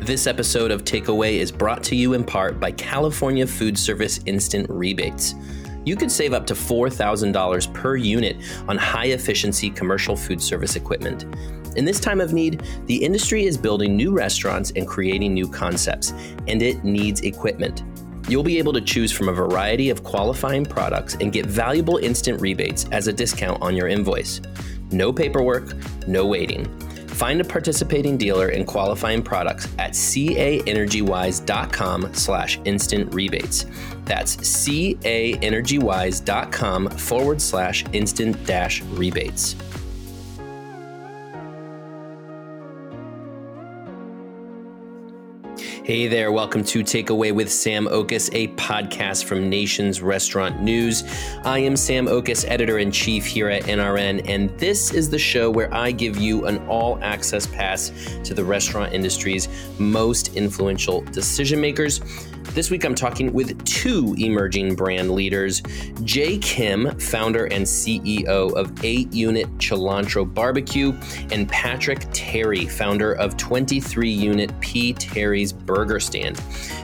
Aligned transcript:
This 0.00 0.26
episode 0.26 0.70
of 0.70 0.82
Takeaway 0.82 1.34
is 1.34 1.52
brought 1.52 1.84
to 1.84 1.94
you 1.94 2.14
in 2.14 2.24
part 2.24 2.58
by 2.58 2.72
California 2.72 3.46
Food 3.46 3.78
Service 3.78 4.18
Instant 4.24 4.66
Rebates. 4.70 5.34
You 5.84 5.94
could 5.94 6.10
save 6.10 6.32
up 6.32 6.46
to 6.46 6.54
$4,000 6.54 7.74
per 7.74 7.96
unit 7.96 8.38
on 8.66 8.78
high 8.78 9.08
efficiency 9.08 9.68
commercial 9.68 10.16
food 10.16 10.40
service 10.40 10.74
equipment. 10.74 11.26
In 11.76 11.84
this 11.84 12.00
time 12.00 12.22
of 12.22 12.32
need, 12.32 12.62
the 12.86 12.96
industry 12.96 13.44
is 13.44 13.58
building 13.58 13.94
new 13.94 14.10
restaurants 14.10 14.72
and 14.74 14.88
creating 14.88 15.34
new 15.34 15.46
concepts, 15.46 16.14
and 16.48 16.62
it 16.62 16.82
needs 16.82 17.20
equipment. 17.20 17.84
You'll 18.26 18.42
be 18.42 18.56
able 18.56 18.72
to 18.72 18.80
choose 18.80 19.12
from 19.12 19.28
a 19.28 19.34
variety 19.34 19.90
of 19.90 20.02
qualifying 20.02 20.64
products 20.64 21.18
and 21.20 21.30
get 21.30 21.44
valuable 21.44 21.98
instant 21.98 22.40
rebates 22.40 22.86
as 22.90 23.06
a 23.06 23.12
discount 23.12 23.60
on 23.60 23.76
your 23.76 23.88
invoice. 23.88 24.40
No 24.92 25.12
paperwork, 25.12 25.74
no 26.06 26.24
waiting. 26.24 26.66
Find 27.20 27.40
a 27.42 27.44
participating 27.44 28.16
dealer 28.16 28.48
and 28.48 28.66
qualifying 28.66 29.22
products 29.22 29.68
at 29.78 29.90
caenergywise.com 29.90 32.14
slash 32.14 32.58
instant 32.64 33.14
rebates. 33.14 33.66
That's 34.06 34.36
caenergywise.com 34.36 36.88
forward 36.88 37.42
slash 37.42 37.84
instant 37.92 38.46
dash 38.46 38.80
rebates. 38.80 39.54
Hey 45.90 46.06
there, 46.06 46.30
welcome 46.30 46.62
to 46.66 46.84
Takeaway 46.84 47.34
with 47.34 47.50
Sam 47.50 47.88
Oches, 47.88 48.30
a 48.32 48.46
podcast 48.54 49.24
from 49.24 49.50
Nation's 49.50 50.00
Restaurant 50.00 50.62
News. 50.62 51.02
I 51.44 51.58
am 51.58 51.76
Sam 51.76 52.06
Oches, 52.06 52.44
editor 52.44 52.78
in 52.78 52.92
chief 52.92 53.26
here 53.26 53.48
at 53.48 53.64
NRN, 53.64 54.22
and 54.28 54.50
this 54.50 54.94
is 54.94 55.10
the 55.10 55.18
show 55.18 55.50
where 55.50 55.74
I 55.74 55.90
give 55.90 56.16
you 56.16 56.46
an 56.46 56.64
all 56.68 57.02
access 57.02 57.44
pass 57.44 57.90
to 58.22 58.34
the 58.34 58.44
restaurant 58.44 58.92
industry's 58.92 59.48
most 59.80 60.36
influential 60.36 61.00
decision 61.00 61.60
makers. 61.60 62.00
This 62.54 62.68
week 62.68 62.84
I'm 62.84 62.96
talking 62.96 63.32
with 63.32 63.64
two 63.64 64.16
emerging 64.18 64.74
brand 64.74 65.12
leaders 65.12 65.62
Jay 66.02 66.36
Kim, 66.38 66.98
founder 66.98 67.44
and 67.46 67.64
CEO 67.64 68.52
of 68.54 68.84
8 68.84 69.12
Unit 69.12 69.46
Chi'Lantro 69.58 70.34
Barbecue, 70.34 70.92
and 71.30 71.48
Patrick 71.48 72.04
Terry, 72.12 72.66
founder 72.66 73.12
of 73.12 73.36
23 73.36 74.10
Unit 74.10 74.52
P. 74.60 74.92
Terry's 74.92 75.52
Burger 75.80 75.98
Stand. 75.98 76.36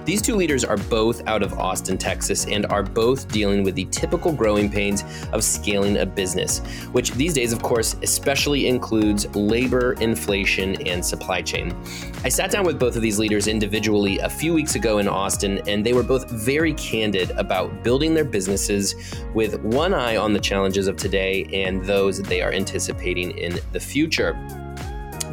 These 0.06 0.22
two 0.22 0.36
leaders 0.36 0.64
are 0.64 0.78
both 0.78 1.22
out 1.27 1.42
of 1.42 1.52
Austin, 1.58 1.98
Texas, 1.98 2.47
and 2.47 2.64
are 2.66 2.83
both 2.83 3.28
dealing 3.28 3.62
with 3.62 3.75
the 3.75 3.84
typical 3.91 4.33
growing 4.33 4.70
pains 4.70 5.05
of 5.34 5.44
scaling 5.44 5.98
a 5.98 6.06
business, 6.06 6.61
which 6.92 7.12
these 7.12 7.34
days, 7.34 7.52
of 7.52 7.62
course, 7.62 7.94
especially 8.02 8.69
includes 8.69 9.27
labor, 9.36 9.92
inflation, 10.00 10.80
and 10.86 11.05
supply 11.05 11.42
chain. 11.42 11.77
I 12.24 12.30
sat 12.30 12.50
down 12.50 12.64
with 12.64 12.80
both 12.80 12.97
of 12.97 13.02
these 13.02 13.19
leaders 13.19 13.48
individually 13.48 14.19
a 14.20 14.30
few 14.30 14.55
weeks 14.55 14.77
ago 14.77 14.97
in 14.97 15.08
Austin 15.08 15.61
and 15.69 15.84
they 15.84 15.92
were 15.92 16.02
both 16.02 16.30
very 16.30 16.72
candid 16.72 17.33
about 17.33 17.84
building 17.84 18.14
their 18.14 18.24
businesses 18.24 18.94
with 19.34 19.61
one 19.61 19.92
eye 19.92 20.17
on 20.17 20.33
the 20.33 20.41
challenges 20.41 20.89
of 20.89 20.97
today 20.97 21.44
and 21.52 21.84
those 21.84 22.22
they 22.22 22.41
are 22.41 22.50
anticipating 22.50 23.36
in 23.36 23.58
the 23.72 23.80
future. 23.80 24.34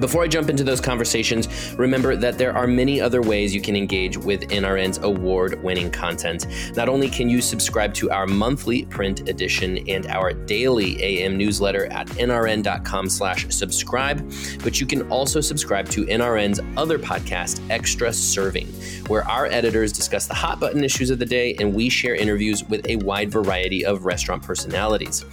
Before 0.04 0.22
I 0.22 0.28
jump 0.28 0.50
into 0.50 0.66
those 0.66 0.82
conversations, 0.82 1.48
remember 1.78 2.18
that 2.18 2.38
there 2.38 2.54
are 2.54 2.68
many 2.68 3.00
other 3.00 3.22
ways 3.22 3.56
you 3.56 3.62
can 3.62 3.74
engage 3.74 4.18
with 4.18 4.42
NRN's 4.50 4.98
award 4.98 5.64
winning 5.64 5.90
content. 5.90 6.46
Not 6.76 6.90
only 6.90 7.08
can 7.08 7.30
you 7.30 7.40
subscribe 7.40 7.94
to 7.94 8.12
our 8.12 8.28
monthly 8.28 8.84
print 8.84 9.30
edition 9.30 9.78
and 9.88 10.06
our 10.08 10.34
daily 10.34 11.02
AM 11.02 11.38
newsletter 11.38 11.86
at 11.86 12.08
nrn.com 12.08 13.08
slash 13.08 13.48
subscribe, 13.48 14.30
but 14.62 14.82
you 14.82 14.86
can 14.86 15.10
also 15.10 15.40
subscribe 15.40 15.88
to 15.92 16.04
NRN's 16.08 16.60
other 16.76 17.00
podcast, 17.00 17.62
Extra 17.70 18.12
Serving, 18.12 18.68
where 19.08 19.26
our 19.30 19.46
editors 19.46 19.94
discuss 19.94 20.28
the 20.28 20.34
hot 20.34 20.60
button 20.60 20.84
issues 20.84 21.12
of 21.12 21.20
the 21.20 21.26
day 21.26 21.56
and 21.60 21.74
we 21.74 21.88
share 21.88 22.14
interviews 22.14 22.62
with 22.66 22.86
a 22.90 22.98
wide 22.98 23.32
variety 23.32 23.86
of 23.86 24.04
restaurant 24.04 24.44
personalities. 24.44 25.24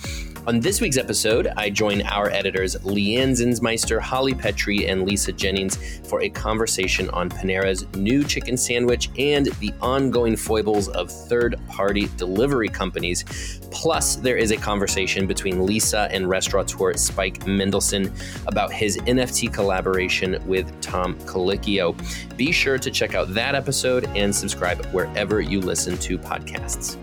On 0.47 0.59
this 0.59 0.81
week's 0.81 0.97
episode, 0.97 1.49
I 1.59 1.69
join 1.69 2.01
our 2.03 2.31
editors 2.31 2.75
Leanne 2.77 3.33
Zinsmeister, 3.33 4.01
Holly 4.01 4.33
Petrie, 4.33 4.89
and 4.89 5.07
Lisa 5.07 5.33
Jennings 5.33 6.01
for 6.09 6.23
a 6.23 6.31
conversation 6.31 7.11
on 7.11 7.29
Panera's 7.29 7.87
new 7.95 8.25
chicken 8.25 8.57
sandwich 8.57 9.11
and 9.19 9.47
the 9.61 9.73
ongoing 9.83 10.37
foibles 10.37 10.89
of 10.89 11.11
third 11.11 11.61
party 11.69 12.09
delivery 12.17 12.69
companies. 12.69 13.61
Plus, 13.71 14.17
there 14.17 14.39
is 14.39 14.51
a 14.51 14.57
conversation 14.57 15.27
between 15.27 15.67
Lisa 15.67 16.09
and 16.11 16.29
restaurateur 16.29 16.95
Spike 16.97 17.47
Mendelsohn 17.47 18.11
about 18.47 18.73
his 18.73 18.97
NFT 18.97 19.53
collaboration 19.53 20.43
with 20.47 20.81
Tom 20.81 21.17
Colicchio. 21.21 21.95
Be 22.39 22.51
sure 22.51 22.79
to 22.79 22.91
check 22.91 23.15
out 23.15 23.35
that 23.35 23.55
episode 23.55 24.07
and 24.17 24.35
subscribe 24.35 24.87
wherever 24.87 25.43
you 25.43 25.61
listen 25.61 25.99
to 25.99 26.19
podcasts. 26.19 26.97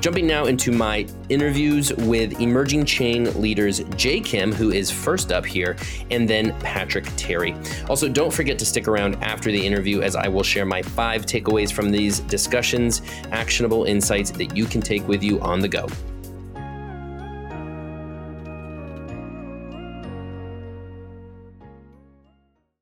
Jumping 0.00 0.26
now 0.26 0.46
into 0.46 0.72
my 0.72 1.06
interviews 1.28 1.92
with 1.92 2.40
emerging 2.40 2.86
chain 2.86 3.38
leaders 3.38 3.80
Jay 3.96 4.18
Kim, 4.18 4.50
who 4.50 4.70
is 4.70 4.90
first 4.90 5.30
up 5.30 5.44
here, 5.44 5.76
and 6.10 6.26
then 6.26 6.58
Patrick 6.60 7.04
Terry. 7.16 7.54
Also, 7.86 8.08
don't 8.08 8.32
forget 8.32 8.58
to 8.60 8.64
stick 8.64 8.88
around 8.88 9.16
after 9.16 9.52
the 9.52 9.64
interview 9.64 10.00
as 10.00 10.16
I 10.16 10.26
will 10.26 10.42
share 10.42 10.64
my 10.64 10.80
five 10.80 11.26
takeaways 11.26 11.70
from 11.70 11.90
these 11.90 12.20
discussions, 12.20 13.02
actionable 13.30 13.84
insights 13.84 14.30
that 14.30 14.56
you 14.56 14.64
can 14.64 14.80
take 14.80 15.06
with 15.06 15.22
you 15.22 15.38
on 15.42 15.60
the 15.60 15.68
go. 15.68 15.86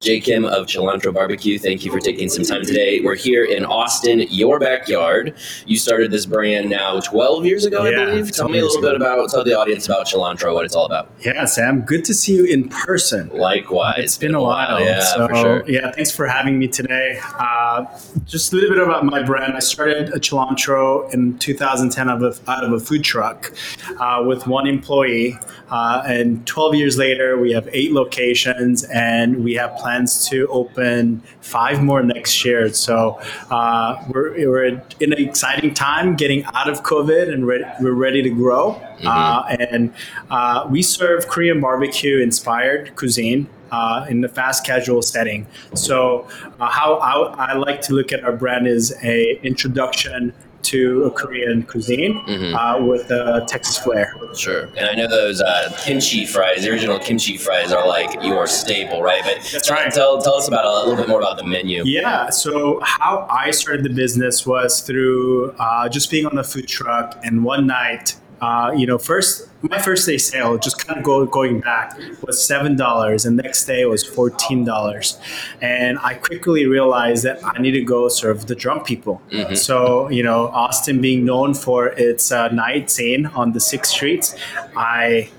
Jay 0.09 0.21
Kim 0.21 0.47
of 0.47 0.65
Chi'Lantro 0.65 1.13
Barbecue, 1.13 1.59
thank 1.59 1.85
you 1.85 1.93
for 1.93 2.01
taking 2.01 2.31
some 2.31 2.43
time 2.43 2.65
today. 2.65 3.01
We're 3.01 3.15
here 3.15 3.45
in 3.45 3.67
Austin, 3.67 4.21
your 4.31 4.59
backyard. 4.59 5.35
You 5.67 5.77
started 5.77 6.11
this 6.11 6.25
brand 6.25 6.71
now 6.71 6.99
12 7.01 7.45
years 7.45 7.67
ago, 7.67 7.85
yeah, 7.85 7.91
I 8.01 8.05
believe. 8.07 8.33
Tell 8.33 8.49
me 8.49 8.59
a 8.59 8.63
little 8.63 8.79
ago. 8.79 8.93
bit 8.93 8.97
about, 8.97 9.29
tell 9.29 9.45
the 9.45 9.53
audience 9.53 9.85
about 9.85 10.07
Chi'Lantro, 10.07 10.55
what 10.55 10.65
it's 10.65 10.75
all 10.75 10.87
about. 10.87 11.11
Yeah, 11.21 11.45
Sam, 11.45 11.83
good 11.83 12.07
to 12.07 12.15
see 12.15 12.37
you 12.37 12.47
in 12.47 12.71
person. 12.71 13.29
Likewise. 13.35 13.99
It's 13.99 14.17
been, 14.17 14.29
been 14.29 14.37
a 14.37 14.43
while. 14.43 14.77
while. 14.77 14.81
Yeah, 14.83 15.01
so, 15.01 15.29
for 15.29 15.35
sure. 15.35 15.65
Yeah, 15.69 15.93
thanks 15.93 16.11
for 16.11 16.27
having 16.27 16.59
me 16.59 16.69
today. 16.69 17.21
Uh, 17.39 17.85
just 18.25 18.55
a 18.55 18.57
little 18.57 18.71
bit 18.71 18.83
about 18.83 19.05
my 19.05 19.23
brand. 19.23 19.57
I 19.57 19.59
started 19.59 20.09
a 20.15 20.19
Chi'Lantro 20.19 21.13
in 21.13 21.37
2010 21.37 22.09
out 22.09 22.23
of, 22.23 22.49
out 22.49 22.65
of 22.65 22.73
a 22.73 22.81
food 22.81 23.05
truck 23.05 23.53
uh, 24.01 24.25
with 24.27 24.47
one 24.47 24.67
employee. 24.67 25.39
Uh, 25.71 26.03
and 26.07 26.47
12 26.47 26.75
years 26.75 26.97
later, 26.97 27.39
we 27.39 27.53
have 27.53 27.69
eight 27.73 27.93
locations 27.93 28.85
and 28.85 29.45
we 29.45 29.55
have 29.55 29.77
plans 29.77 30.29
to 30.29 30.47
open 30.49 31.23
five 31.41 31.83
more 31.83 32.03
next 32.03 32.45
year. 32.45 32.73
So 32.73 33.21
uh, 33.51 34.03
we're, 34.09 34.33
we're 34.49 34.65
in 34.67 35.13
an 35.13 35.13
exciting 35.15 35.75
time 35.75 36.17
getting 36.17 36.45
out 36.55 36.69
of 36.69 36.83
COVID 36.83 37.33
and 37.33 37.47
re- 37.47 37.65
we're 37.81 37.93
ready 37.93 38.23
to 38.23 38.31
grow. 38.31 38.73
Mm-hmm. 38.73 39.07
Uh, 39.07 39.57
and 39.71 39.95
uh, 40.31 40.67
we 40.71 40.83
serve 40.83 41.29
Korean 41.29 41.61
barbecue 41.61 42.19
inspired 42.19 42.97
cuisine. 42.97 43.49
Uh, 43.71 44.07
in 44.09 44.23
the 44.23 44.29
fast 44.31 44.65
casual 44.65 45.03
setting. 45.03 45.47
So, 45.75 46.27
uh, 46.59 46.71
how 46.71 46.95
I, 46.95 47.51
I, 47.51 47.53
like 47.53 47.83
to 47.83 47.93
look 47.93 48.13
at 48.13 48.25
our 48.25 48.33
brand 48.33 48.67
is 48.67 48.97
a 49.03 49.39
introduction 49.43 50.33
to 50.63 51.05
a 51.05 51.11
Korean 51.11 51.63
cuisine 51.63 52.23
mm-hmm. 52.27 52.55
uh, 52.55 52.85
with 52.85 53.11
a 53.11 53.45
Texas 53.49 53.79
flair. 53.79 54.15
Sure, 54.35 54.69
and 54.77 54.89
I 54.89 54.95
know 54.95 55.09
those 55.09 55.41
uh, 55.41 55.77
kimchi 55.85 56.27
fries, 56.27 56.63
the 56.63 56.71
original 56.71 56.99
kimchi 56.99 57.37
fries, 57.37 57.73
are 57.73 57.87
like 57.87 58.23
your 58.23 58.47
staple, 58.47 59.03
right? 59.03 59.23
But 59.25 59.49
that's 59.53 59.71
right. 59.71 59.93
Tell, 59.93 60.21
tell 60.21 60.35
us 60.35 60.49
about 60.49 60.65
a, 60.65 60.69
a, 60.69 60.81
little 60.81 60.97
bit 60.97 61.09
more 61.09 61.21
about 61.21 61.39
the 61.39 61.45
menu. 61.45 61.83
Yeah, 61.85 62.31
so 62.31 62.81
how 62.83 63.27
I 63.31 63.51
started 63.51 63.85
the 63.85 63.95
business 63.95 64.47
was 64.47 64.81
through 64.81 65.53
uh, 65.59 65.89
just 65.89 66.11
being 66.11 66.27
on 66.27 66.37
the 66.37 66.45
food 66.45 66.69
truck, 66.69 67.19
and 67.25 67.45
one 67.45 67.67
night 67.67 68.17
uh, 68.41 68.73
you 68.77 68.87
know, 68.87 68.99
first 68.99 69.49
my 69.63 69.79
first 69.79 70.07
day 70.07 70.19
sale, 70.19 70.57
just 70.59 70.79
kind 70.87 70.99
of 70.99 71.05
go, 71.05 71.27
going 71.27 71.61
back, 71.61 71.99
was 72.23 72.45
seven 72.45 72.77
dollars, 72.77 73.27
and 73.27 73.37
next 73.37 73.65
day 73.65 73.85
was 73.85 74.05
fourteen 74.05 74.65
dollars, 74.65 75.19
and 75.61 75.99
I 75.99 76.15
quickly 76.15 76.67
realized 76.67 77.25
that 77.25 77.45
I 77.45 77.61
need 77.61 77.73
to 77.73 77.85
go 77.85 78.09
serve 78.09 78.47
the 78.47 78.55
drunk 78.55 78.87
people. 78.87 79.21
Mm-hmm. 79.31 79.55
So 79.55 80.09
you 80.09 80.23
know, 80.23 80.49
Austin 80.49 81.01
being 81.01 81.25
known 81.25 81.55
for 81.55 81.89
its 81.89 82.31
uh, 82.31 82.49
night 82.49 82.91
scene 82.91 83.27
on 83.27 83.53
the 83.53 83.61
Sixth 83.61 83.93
Street, 83.93 84.35
I 84.77 85.31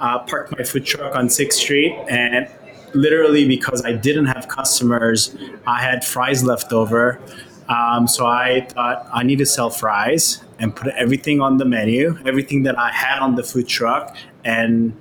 uh, 0.00 0.18
parked 0.20 0.56
my 0.58 0.64
food 0.64 0.84
truck 0.84 1.14
on 1.14 1.28
Sixth 1.30 1.58
Street 1.60 1.94
and. 2.08 2.48
Literally, 2.94 3.46
because 3.46 3.84
I 3.84 3.92
didn't 3.92 4.24
have 4.26 4.48
customers, 4.48 5.36
I 5.66 5.82
had 5.82 6.02
fries 6.02 6.42
left 6.42 6.72
over. 6.72 7.20
Um, 7.68 8.08
so 8.08 8.24
I 8.24 8.66
thought 8.70 9.06
I 9.12 9.22
need 9.22 9.36
to 9.38 9.44
sell 9.44 9.68
fries 9.68 10.45
and 10.58 10.74
put 10.74 10.88
everything 10.94 11.40
on 11.40 11.58
the 11.58 11.64
menu, 11.64 12.18
everything 12.24 12.62
that 12.64 12.78
I 12.78 12.90
had 12.90 13.20
on 13.20 13.34
the 13.34 13.42
food 13.42 13.68
truck, 13.68 14.16
and 14.44 14.94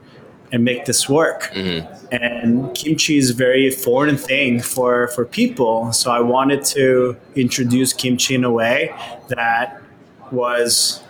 and 0.51 0.63
make 0.63 0.85
this 0.85 1.09
work. 1.09 1.43
Mm-hmm. 1.53 2.05
And 2.11 2.73
kimchi 2.75 3.17
is 3.17 3.31
a 3.31 3.33
very 3.33 3.69
foreign 3.71 4.17
thing 4.17 4.61
for 4.61 5.07
for 5.09 5.25
people, 5.25 5.91
so 5.91 6.11
I 6.11 6.19
wanted 6.19 6.63
to 6.75 7.17
introduce 7.35 7.93
kimchi 7.93 8.35
in 8.35 8.43
a 8.43 8.51
way 8.51 8.93
that 9.29 9.81
was 10.31 11.03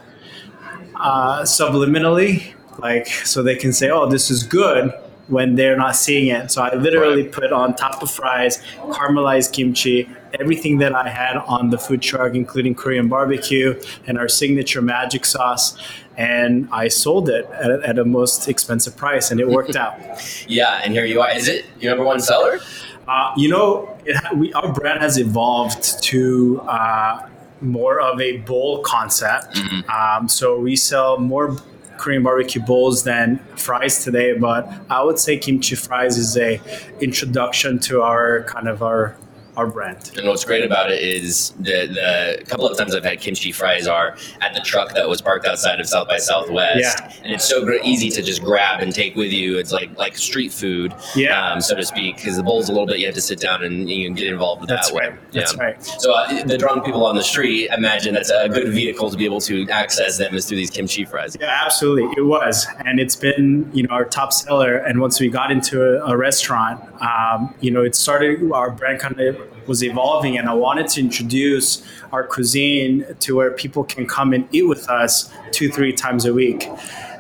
uh, 0.96 1.42
subliminally 1.42 2.56
like 2.80 3.08
so 3.08 3.44
they 3.44 3.56
can 3.56 3.74
say, 3.74 3.90
"Oh, 3.90 4.08
this 4.08 4.30
is 4.30 4.44
good," 4.44 4.94
when 5.28 5.56
they're 5.56 5.78
not 5.78 5.96
seeing 5.96 6.28
it. 6.28 6.52
So 6.52 6.62
I 6.62 6.76
literally 6.76 7.24
right. 7.24 7.32
put 7.32 7.52
on 7.52 7.76
top 7.76 8.02
of 8.04 8.12
fries, 8.12 8.62
caramelized 8.78 9.54
kimchi, 9.54 10.10
everything 10.40 10.78
that 10.80 10.94
I 10.94 11.10
had 11.10 11.38
on 11.38 11.70
the 11.70 11.78
food 11.78 12.02
truck, 12.02 12.36
including 12.36 12.76
Korean 12.76 13.08
barbecue 13.08 13.80
and 14.08 14.18
our 14.18 14.28
signature 14.28 14.82
magic 14.82 15.26
sauce. 15.26 15.78
And 16.18 16.70
I 16.72 16.88
sold 16.88 17.30
it 17.30 17.46
at, 17.52 17.72
at 17.72 18.00
a 18.00 18.06
most 18.06 18.48
expensive 18.48 18.96
price, 18.96 19.32
and 19.32 19.40
it 19.40 19.48
worked 19.50 19.76
out. 19.76 20.00
yeah, 20.48 20.82
and 20.84 20.94
here 20.94 21.06
you 21.06 21.22
are. 21.22 21.30
Is 21.36 21.48
it 21.48 21.66
your 21.80 21.92
number 21.92 22.06
one 22.06 22.22
seller? 22.22 22.60
Uh, 23.08 23.34
you 23.36 23.50
know, 23.50 23.98
it, 24.06 24.16
we, 24.36 24.54
our 24.54 24.72
brand 24.72 25.02
has 25.02 25.18
evolved 25.18 26.02
to 26.04 26.62
uh, 26.62 27.28
more 27.62 28.00
of 28.00 28.22
a 28.22 28.38
bowl 28.38 28.82
concept. 28.82 29.56
Mm-hmm. 29.56 29.90
Um, 29.90 30.30
so 30.30 30.58
we 30.58 30.76
sell 30.76 31.20
more 31.20 31.58
Korean 31.98 32.24
barbecue 32.24 32.62
bowls 32.62 33.04
than 33.04 33.40
fries 33.56 34.04
today, 34.04 34.38
but 34.38 34.72
I 34.90 35.04
would 35.04 35.20
say 35.20 35.38
kimchi 35.38 35.76
fries 35.76 36.18
is 36.18 36.38
a 36.38 36.62
introduction 37.00 37.80
to 37.80 38.02
our 38.02 38.44
kind 38.44 38.68
of 38.68 38.84
our 38.84 39.16
our 39.58 39.68
brand. 39.68 40.12
And 40.18 40.28
what's 40.28 40.44
great 40.44 40.64
about 40.64 40.92
it 40.92 41.02
is 41.02 41.52
the 41.60 41.88
the 41.88 42.46
couple 42.46 42.68
of 42.68 42.78
times 42.78 42.96
I've 42.96 43.04
had 43.04 43.20
kimchi 43.20 43.52
fries 43.52 43.88
are 43.88 44.18
at 44.42 44.54
the 44.54 44.62
truck 44.62 44.94
that 44.94 45.08
was 45.08 45.22
parked 45.22 45.46
outside 45.46 45.80
of 45.80 45.88
South 45.88 46.08
by 46.08 46.18
Southwest, 46.18 47.00
yeah. 47.00 47.14
and 47.24 47.34
it's 47.34 47.48
so 47.48 47.70
easy 47.84 48.10
to 48.10 48.22
just 48.22 48.44
grab 48.44 48.82
and 48.82 48.94
take 48.94 49.16
with 49.16 49.32
you. 49.32 49.58
It's 49.58 49.72
like 49.72 49.96
like 49.98 50.18
street 50.18 50.52
food, 50.52 50.94
yeah. 51.16 51.52
um, 51.52 51.62
so 51.62 51.76
to 51.76 51.86
speak, 51.86 52.18
because 52.18 52.38
the 52.38 52.44
bowl's 52.44 52.70
a 52.70 52.72
little 52.72 52.88
bit 52.88 53.00
you 53.00 53.06
have 53.06 53.16
to 53.16 53.22
sit 53.22 53.40
down 53.40 53.64
and 53.64 53.90
you 53.90 54.08
can 54.08 54.16
get 54.16 54.28
involved 54.28 54.62
with 54.62 54.70
that's 54.70 54.92
that 54.92 54.98
right. 54.98 55.12
way. 55.12 55.18
That's 55.32 55.56
right. 55.58 55.84
So 55.84 56.14
uh, 56.14 56.44
the 56.44 56.58
drunk 56.58 56.86
people 56.86 57.06
on 57.06 57.16
the 57.16 57.24
street, 57.24 57.70
imagine 57.72 58.14
that's 58.14 58.30
a 58.32 58.50
good 58.50 58.74
vehicle 58.74 59.10
to 59.10 59.18
be 59.18 59.26
able 59.26 59.42
to 59.42 59.70
access 59.70 60.18
them 60.18 60.36
is 60.36 60.46
through 60.46 60.58
these 60.58 60.70
kimchi 60.70 61.06
fries. 61.06 61.38
Yeah, 61.40 61.62
absolutely, 61.66 62.14
it 62.18 62.26
was, 62.26 62.68
and 62.86 63.00
it's 63.00 63.16
been 63.16 63.70
you 63.74 63.84
know 63.84 63.94
our 63.94 64.06
top 64.06 64.34
seller. 64.34 64.78
And 64.78 65.00
once 65.00 65.20
we 65.20 65.30
got 65.30 65.52
into 65.52 65.82
a, 65.82 66.14
a 66.14 66.18
restaurant, 66.18 66.82
um, 67.02 67.54
you 67.60 67.72
know, 67.72 67.84
it 67.84 67.96
started 67.96 68.52
our 68.52 68.72
brand 68.72 69.00
kind 69.00 69.20
of 69.20 69.45
was 69.68 69.84
evolving 69.84 70.38
and 70.38 70.48
I 70.50 70.54
wanted 70.54 70.88
to 70.90 71.00
introduce 71.02 71.84
our 72.12 72.26
cuisine 72.26 73.06
to 73.20 73.36
where 73.36 73.52
people 73.52 73.84
can 73.84 74.06
come 74.08 74.34
and 74.34 74.48
eat 74.52 74.68
with 74.68 74.90
us 74.90 75.32
two, 75.52 75.70
three 75.70 75.94
times 75.94 76.26
a 76.26 76.34
week. 76.34 76.70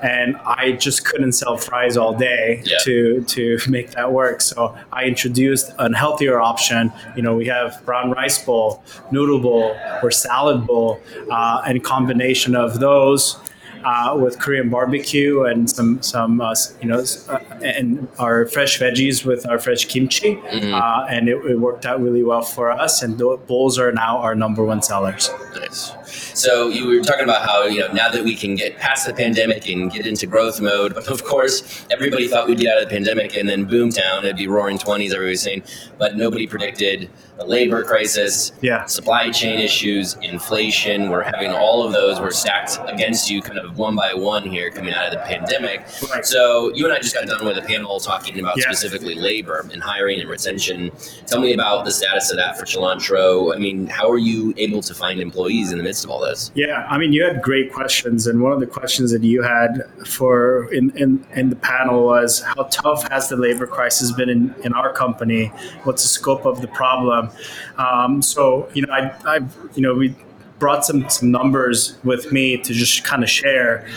And 0.03 0.35
I 0.37 0.73
just 0.73 1.05
couldn't 1.05 1.31
sell 1.31 1.57
fries 1.57 1.97
all 1.97 2.13
day 2.15 2.61
yeah. 2.65 2.77
to 2.83 3.21
to 3.23 3.57
make 3.69 3.91
that 3.91 4.11
work. 4.11 4.41
So 4.41 4.77
I 4.91 5.05
introduced 5.05 5.73
a 5.79 5.95
healthier 5.95 6.39
option. 6.39 6.91
You 7.15 7.23
know, 7.23 7.35
we 7.35 7.47
have 7.47 7.81
brown 7.85 8.11
rice 8.11 8.43
bowl, 8.43 8.83
noodle 9.11 9.39
bowl, 9.39 9.75
or 10.03 10.11
salad 10.11 10.67
bowl, 10.67 10.99
uh, 11.31 11.63
and 11.65 11.83
combination 11.83 12.55
of 12.55 12.79
those 12.79 13.39
uh, 13.85 14.17
with 14.17 14.39
Korean 14.39 14.69
barbecue 14.69 15.43
and 15.43 15.69
some 15.69 16.01
some 16.01 16.41
uh, 16.41 16.55
you 16.81 16.89
know 16.89 17.05
uh, 17.29 17.39
and 17.63 18.07
our 18.17 18.47
fresh 18.47 18.79
veggies 18.79 19.23
with 19.23 19.47
our 19.47 19.59
fresh 19.59 19.85
kimchi, 19.85 20.35
mm-hmm. 20.35 20.73
Uh, 20.73 21.05
and 21.09 21.29
it, 21.29 21.37
it, 21.45 21.59
worked 21.59 21.85
out 21.85 22.01
really 22.01 22.23
well 22.23 22.41
for 22.41 22.71
us. 22.71 23.01
And 23.01 23.17
the 23.17 23.37
bowls 23.47 23.77
are 23.77 23.91
now 23.91 24.17
our 24.17 24.35
number 24.35 24.63
one 24.63 24.81
sellers. 24.81 25.29
Nice. 25.55 25.93
So 26.05 26.69
you 26.69 26.87
were 26.87 27.01
talking 27.01 27.23
about 27.23 27.45
how 27.45 27.63
you 27.63 27.79
know 27.81 27.91
now 27.91 28.09
that 28.09 28.23
we 28.23 28.35
can 28.35 28.55
get 28.55 28.77
past 28.77 29.05
the 29.05 29.13
pandemic 29.13 29.67
and 29.69 29.91
get 29.91 30.05
into 30.05 30.27
growth 30.27 30.61
mode, 30.61 30.93
but 30.93 31.07
of 31.15 31.23
course 31.23 31.85
everybody 31.91 32.27
thought 32.27 32.47
we'd 32.47 32.59
get 32.59 32.75
out 32.75 32.83
of 32.83 32.89
the 32.89 32.93
pandemic 32.93 33.35
and 33.35 33.47
then 33.47 33.65
boomtown, 33.65 34.19
it'd 34.19 34.37
be 34.37 34.47
roaring 34.47 34.77
twenties. 34.77 35.13
Everybody 35.13 35.31
was 35.31 35.41
saying, 35.41 35.63
but 35.97 36.15
nobody 36.15 36.47
predicted 36.47 37.09
the 37.37 37.45
labor 37.45 37.83
crisis, 37.83 38.51
yeah. 38.61 38.85
supply 38.85 39.29
chain 39.29 39.59
issues, 39.59 40.15
inflation. 40.21 41.09
We're 41.09 41.23
having 41.23 41.51
all 41.51 41.85
of 41.85 41.91
those. 41.91 42.19
We're 42.19 42.31
stacked 42.31 42.79
against 42.87 43.29
you, 43.29 43.41
kind 43.41 43.59
of 43.59 43.77
one 43.77 43.95
by 43.95 44.13
one 44.13 44.43
here, 44.43 44.69
coming 44.69 44.93
out 44.93 45.05
of 45.07 45.13
the 45.13 45.19
pandemic. 45.19 45.85
Right. 46.09 46.25
So 46.25 46.73
you 46.73 46.85
and 46.85 46.93
I 46.93 46.99
just 46.99 47.13
got 47.13 47.27
done 47.27 47.45
with 47.45 47.57
a 47.57 47.61
panel 47.61 47.99
talking 47.99 48.39
about 48.39 48.57
yeah. 48.57 48.63
specifically 48.63 49.15
labor 49.15 49.67
and 49.71 49.81
hiring 49.81 50.19
and 50.19 50.29
retention. 50.29 50.91
Tell 51.25 51.41
me 51.41 51.53
about 51.53 51.85
the 51.85 51.91
status 51.91 52.31
of 52.31 52.37
that 52.37 52.57
for 52.57 52.65
Chi'Lantro. 52.65 53.53
I 53.53 53.59
mean, 53.59 53.87
how 53.87 54.09
are 54.09 54.17
you 54.17 54.53
able 54.57 54.81
to 54.81 54.93
find 54.93 55.19
employees 55.19 55.71
in 55.71 55.77
the 55.77 55.83
midst 55.83 55.94
of 56.03 56.09
all 56.09 56.19
this? 56.19 56.51
Yeah, 56.55 56.85
I 56.89 56.97
mean, 56.97 57.13
you 57.13 57.23
had 57.23 57.41
great 57.41 57.71
questions, 57.71 58.27
and 58.27 58.41
one 58.41 58.51
of 58.51 58.59
the 58.59 58.67
questions 58.67 59.11
that 59.11 59.23
you 59.23 59.41
had 59.41 59.83
for 60.05 60.71
in 60.73 60.95
in, 60.97 61.25
in 61.35 61.49
the 61.49 61.55
panel 61.55 62.05
was 62.05 62.41
how 62.41 62.63
tough 62.71 63.07
has 63.09 63.29
the 63.29 63.35
labor 63.35 63.67
crisis 63.67 64.11
been 64.11 64.29
in, 64.29 64.55
in 64.63 64.73
our 64.73 64.91
company? 64.93 65.47
What's 65.83 66.03
the 66.03 66.09
scope 66.09 66.45
of 66.45 66.61
the 66.61 66.67
problem? 66.67 67.29
Um, 67.77 68.21
so 68.21 68.69
you 68.73 68.85
know, 68.85 68.93
I, 68.93 69.15
I, 69.25 69.39
you 69.75 69.81
know, 69.81 69.93
we 69.93 70.15
brought 70.59 70.85
some 70.85 71.07
some 71.09 71.31
numbers 71.31 71.97
with 72.03 72.31
me 72.31 72.57
to 72.57 72.73
just 72.73 73.03
kind 73.03 73.23
of 73.23 73.29
share. 73.29 73.87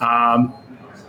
Um, 0.00 0.54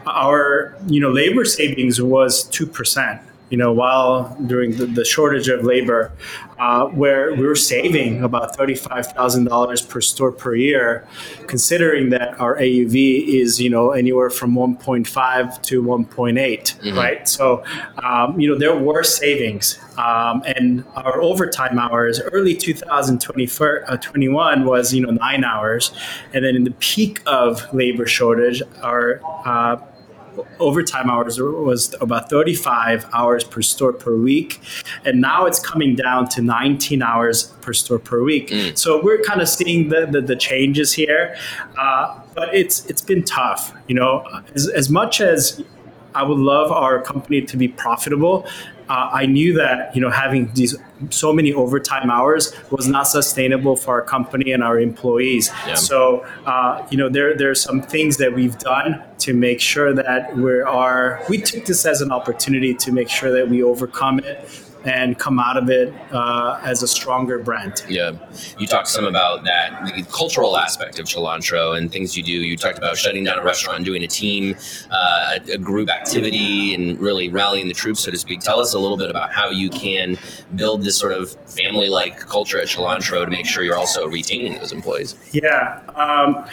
our 0.06 0.76
you 0.88 1.00
know 1.00 1.12
labor 1.12 1.46
savings 1.46 2.02
was 2.02 2.44
two 2.46 2.66
percent 2.66 3.22
you 3.50 3.58
know, 3.58 3.72
while 3.72 4.36
during 4.46 4.78
the, 4.78 4.86
the 4.86 5.06
shortage 5.06 5.48
of 5.48 5.64
labor, 5.64 6.12
uh, 6.60 6.86
where 6.88 7.34
we 7.34 7.48
were 7.48 7.56
saving 7.56 8.24
about 8.24 8.56
$35,000 8.58 9.90
per 9.90 10.02
store 10.02 10.32
per 10.32 10.56
year, 10.56 11.08
considering 11.48 12.10
that 12.10 12.40
our 12.40 12.58
AUV 12.58 13.28
is, 13.28 13.60
you 13.60 13.70
know, 13.70 13.92
anywhere 13.92 14.30
from 14.30 14.54
1.5 14.56 15.62
to 15.64 15.82
1.8, 15.82 16.36
mm-hmm. 16.36 16.98
right? 16.98 17.28
So, 17.28 17.64
um, 18.04 18.40
you 18.40 18.50
know, 18.50 18.58
there 18.58 18.76
were 18.76 19.04
savings. 19.04 19.80
Um, 19.98 20.44
and 20.46 20.86
our 20.96 21.22
overtime 21.22 21.80
hours, 21.80 22.22
early 22.22 22.56
2021 22.56 24.62
uh, 24.62 24.66
was, 24.66 24.94
you 24.94 25.02
know, 25.02 25.12
nine 25.12 25.44
hours. 25.44 25.92
And 26.34 26.46
then 26.46 26.56
in 26.56 26.66
the 26.66 26.74
peak 26.80 27.22
of 27.26 27.74
labor 27.74 28.06
shortage, 28.06 28.62
our 28.82 29.22
uh, 29.46 29.78
overtime 30.60 31.10
hours 31.10 31.40
was 31.40 31.96
about 32.02 32.30
35 32.30 33.06
hours 33.14 33.44
per 33.44 33.62
store 33.62 33.94
per 33.94 34.16
week. 34.16 34.60
And 35.06 35.22
now 35.22 35.46
it's 35.46 35.60
coming 35.60 35.96
down 35.96 36.28
to 36.30 36.42
19 36.42 37.02
hours 37.02 37.44
per 37.62 37.74
store 37.74 38.00
per 38.00 38.24
week. 38.24 38.50
Mm. 38.50 38.78
so 38.78 39.02
we're 39.04 39.22
kind 39.22 39.42
of 39.42 39.50
seeing 39.50 39.90
the, 39.90 40.06
the, 40.06 40.22
the 40.22 40.36
changes 40.36 40.94
here. 40.94 41.36
Uh, 41.78 42.20
but 42.36 42.54
it's 42.54 42.86
it's 42.86 43.02
been 43.02 43.24
tough 43.24 43.74
you 43.88 43.96
know? 43.96 44.24
As, 44.56 44.68
as 44.70 44.90
much 44.90 45.22
as 45.22 45.64
I 46.16 46.24
would 46.24 46.38
love 46.38 46.72
our 46.72 47.02
company 47.02 47.42
to 47.42 47.58
be 47.58 47.68
profitable 47.68 48.48
uh, 48.90 49.10
I 49.14 49.28
knew 49.28 49.54
that 49.54 49.96
you 49.96 50.02
know 50.02 50.10
having 50.10 50.52
these 50.54 50.76
so 51.10 51.34
many 51.34 51.54
overtime 51.54 52.10
hours 52.12 52.54
was 52.72 52.88
not 52.88 53.08
sustainable 53.08 53.76
for 53.76 53.96
our 53.96 54.02
company 54.02 54.52
and 54.52 54.64
our 54.64 54.80
employees. 54.80 55.50
Yeah. 55.66 55.76
So 55.76 56.26
uh, 56.46 56.86
you 56.90 56.98
know 56.98 57.10
there 57.10 57.36
there 57.36 57.50
are 57.50 57.56
some 57.56 57.82
things 57.82 58.18
that 58.18 58.34
we've 58.34 58.58
done 58.58 59.02
to 59.20 59.34
make 59.34 59.62
sure 59.62 59.94
that 59.94 60.36
we 60.36 60.62
are 60.62 61.22
we 61.30 61.40
took 61.40 61.66
this 61.66 61.86
as 61.86 62.02
an 62.02 62.12
opportunity 62.12 62.74
to 62.74 62.92
make 62.92 63.10
sure 63.10 63.32
that 63.32 63.50
we 63.50 63.64
overcome 63.64 64.20
it 64.20 64.50
and 64.86 65.18
come 65.18 65.40
out 65.40 65.58
of 65.58 65.70
it 65.70 65.94
uh, 66.12 66.60
as 66.64 66.84
a 66.84 66.88
stronger 66.88 67.40
brand. 67.40 67.84
Yeah, 67.90 68.14
you 68.58 68.68
talked 68.68 68.88
some 68.88 69.06
about 69.06 69.44
that 69.44 69.94
the 69.96 70.04
cultural 70.04 70.58
aspect 70.58 71.00
of 71.00 71.06
Chi'Lantro 71.06 71.78
and 71.78 71.92
things 71.92 72.16
you 72.16 72.24
do. 72.24 72.32
You 72.32 72.56
talked 72.56 72.78
about 72.78 72.98
shutting 72.98 73.24
down 73.24 73.40
a 73.40 73.44
restaurant 73.44 73.78
and 73.78 73.86
doing 73.86 74.04
a 74.04 74.08
team, 74.08 74.56
uh, 74.92 75.38
a, 75.48 75.54
a, 75.54 75.58
group 75.58 75.90
activity, 75.90 76.74
and 76.74 77.00
really 77.00 77.30
rallying 77.30 77.68
the 77.68 77.74
troops, 77.74 78.02
so 78.02 78.12
to 78.12 78.18
speak. 78.18 78.40
Tell 78.40 78.60
us 78.60 78.74
a 78.74 78.80
little 78.80 78.98
bit 78.98 79.10
about 79.10 79.34
how 79.34 79.50
you 79.50 79.70
can 79.70 80.18
build 80.56 80.84
this 80.90 80.98
sort 80.98 81.14
of 81.14 81.32
family-like 81.46 82.18
culture 82.20 82.60
at 82.60 82.68
Chi'Lantro 82.68 83.24
to 83.24 83.30
make 83.30 83.46
sure 83.46 83.64
you're 83.64 83.78
also 83.78 84.08
retaining 84.08 84.58
those 84.58 84.72
employees. 84.72 85.16
Yeah, 85.32 85.82
um, 85.94 86.48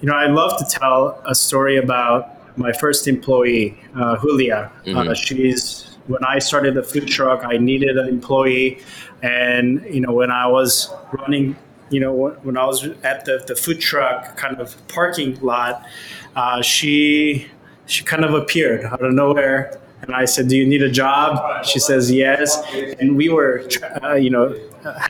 you 0.00 0.08
know, 0.08 0.16
I 0.16 0.26
love 0.26 0.58
to 0.58 0.64
tell 0.64 1.22
a 1.24 1.34
story 1.34 1.76
about 1.76 2.58
my 2.58 2.72
first 2.72 3.06
employee, 3.06 3.78
uh, 3.94 4.16
Julia. 4.20 4.72
Mm-hmm. 4.84 5.10
Uh, 5.10 5.14
she's 5.14 5.96
when 6.08 6.24
I 6.24 6.40
started 6.40 6.74
the 6.74 6.82
food 6.82 7.06
truck, 7.06 7.44
I 7.44 7.56
needed 7.58 7.96
an 7.96 8.08
employee, 8.08 8.80
and 9.22 9.80
you 9.94 10.00
know 10.00 10.12
when 10.12 10.32
I 10.32 10.48
was 10.48 10.92
running, 11.12 11.54
you 11.90 12.00
know 12.00 12.12
when 12.42 12.56
I 12.56 12.64
was 12.64 12.84
at 13.04 13.24
the, 13.26 13.44
the 13.46 13.54
food 13.54 13.80
truck 13.80 14.36
kind 14.36 14.58
of 14.58 14.74
parking 14.88 15.38
lot, 15.40 15.86
uh, 16.34 16.62
she 16.62 17.46
she 17.86 18.02
kind 18.02 18.24
of 18.24 18.34
appeared 18.34 18.86
out 18.86 19.04
of 19.04 19.12
nowhere, 19.12 19.80
and 20.02 20.14
I 20.14 20.24
said, 20.24 20.48
"Do 20.48 20.56
you 20.56 20.66
need 20.66 20.82
a 20.82 20.90
job?" 20.90 21.64
She 21.64 21.78
says, 21.78 22.10
"Yes," 22.10 22.62
and 23.00 23.16
we 23.16 23.28
were, 23.28 23.68
uh, 24.02 24.14
you 24.14 24.30
know, 24.30 24.54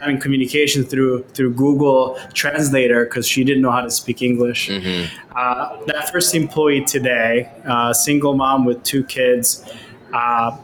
having 0.01 0.19
communication 0.19 0.85
through 0.85 1.25
through 1.35 1.55
Google 1.55 2.19
Translator 2.35 3.05
because 3.05 3.27
she 3.27 3.45
didn't 3.45 3.63
know 3.63 3.71
how 3.71 3.83
to 3.83 3.91
speak 3.91 4.23
English. 4.23 4.69
Mm-hmm. 4.69 5.15
Uh, 5.37 5.85
that 5.87 6.11
first 6.11 6.35
employee 6.35 6.85
today, 6.85 7.51
uh, 7.67 7.93
single 7.93 8.35
mom 8.35 8.65
with 8.65 8.83
two 8.83 9.05
kids. 9.05 9.65
Uh, 10.13 10.57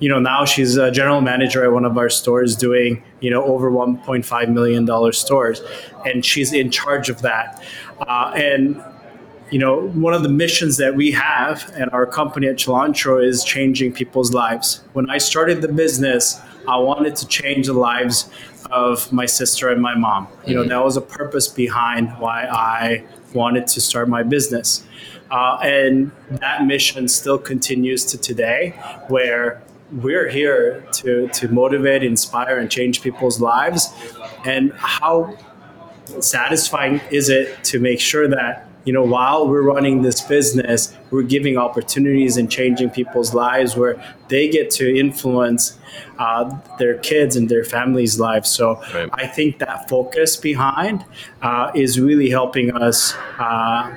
you 0.00 0.08
know 0.08 0.18
now 0.18 0.44
she's 0.44 0.76
a 0.76 0.90
general 0.90 1.20
manager 1.20 1.62
at 1.64 1.72
one 1.72 1.84
of 1.84 1.96
our 1.96 2.08
stores 2.08 2.56
doing 2.56 3.02
you 3.20 3.30
know 3.30 3.44
over 3.44 3.70
1.5 3.70 4.48
million 4.52 4.84
dollar 4.84 5.12
stores 5.12 5.62
and 6.06 6.24
she's 6.24 6.52
in 6.52 6.70
charge 6.70 7.08
of 7.08 7.20
that 7.22 7.62
uh, 8.00 8.32
and 8.34 8.82
you 9.50 9.58
know 9.58 9.88
one 9.88 10.14
of 10.14 10.22
the 10.22 10.28
missions 10.28 10.76
that 10.76 10.94
we 10.94 11.10
have 11.10 11.70
at 11.76 11.92
our 11.92 12.06
company 12.06 12.46
at 12.46 12.56
Chi'Lantro 12.56 13.24
is 13.24 13.44
changing 13.44 13.92
people's 13.92 14.32
lives 14.32 14.82
when 14.92 15.08
i 15.10 15.18
started 15.18 15.62
the 15.62 15.72
business 15.72 16.40
i 16.68 16.76
wanted 16.76 17.16
to 17.16 17.26
change 17.26 17.66
the 17.66 17.72
lives 17.72 18.30
of 18.70 19.12
my 19.12 19.26
sister 19.26 19.68
and 19.68 19.82
my 19.82 19.94
mom 19.94 20.28
you 20.46 20.54
know 20.54 20.60
mm-hmm. 20.60 20.70
that 20.70 20.84
was 20.84 20.96
a 20.96 21.00
purpose 21.00 21.48
behind 21.48 22.08
why 22.18 22.44
i 22.44 23.04
wanted 23.34 23.66
to 23.68 23.80
start 23.80 24.08
my 24.08 24.22
business. 24.22 24.86
Uh, 25.30 25.58
and 25.62 26.10
that 26.30 26.64
mission 26.64 27.06
still 27.08 27.38
continues 27.38 28.04
to 28.04 28.18
today, 28.18 28.70
where 29.08 29.62
we're 29.92 30.28
here 30.28 30.84
to, 30.92 31.28
to 31.28 31.48
motivate, 31.48 32.02
inspire, 32.02 32.58
and 32.58 32.70
change 32.70 33.00
people's 33.02 33.40
lives. 33.40 33.92
And 34.44 34.72
how 34.72 35.36
satisfying 36.20 37.00
is 37.10 37.28
it 37.28 37.62
to 37.64 37.78
make 37.78 38.00
sure 38.00 38.26
that 38.28 38.68
you 38.84 38.92
know 38.92 39.02
while 39.02 39.48
we're 39.48 39.62
running 39.62 40.02
this 40.02 40.20
business 40.22 40.96
we're 41.10 41.22
giving 41.22 41.56
opportunities 41.56 42.36
and 42.36 42.50
changing 42.50 42.90
people's 42.90 43.34
lives 43.34 43.76
where 43.76 44.02
they 44.28 44.48
get 44.48 44.70
to 44.70 44.98
influence 44.98 45.78
uh, 46.18 46.56
their 46.78 46.98
kids 46.98 47.36
and 47.36 47.48
their 47.48 47.64
families 47.64 48.20
lives. 48.20 48.48
So 48.48 48.80
right. 48.94 49.08
i 49.12 49.26
think 49.26 49.58
that 49.58 49.88
focus 49.88 50.36
behind 50.36 51.04
uh, 51.42 51.70
is 51.74 52.00
really 52.00 52.30
helping 52.30 52.74
us 52.74 53.14
uh, 53.38 53.94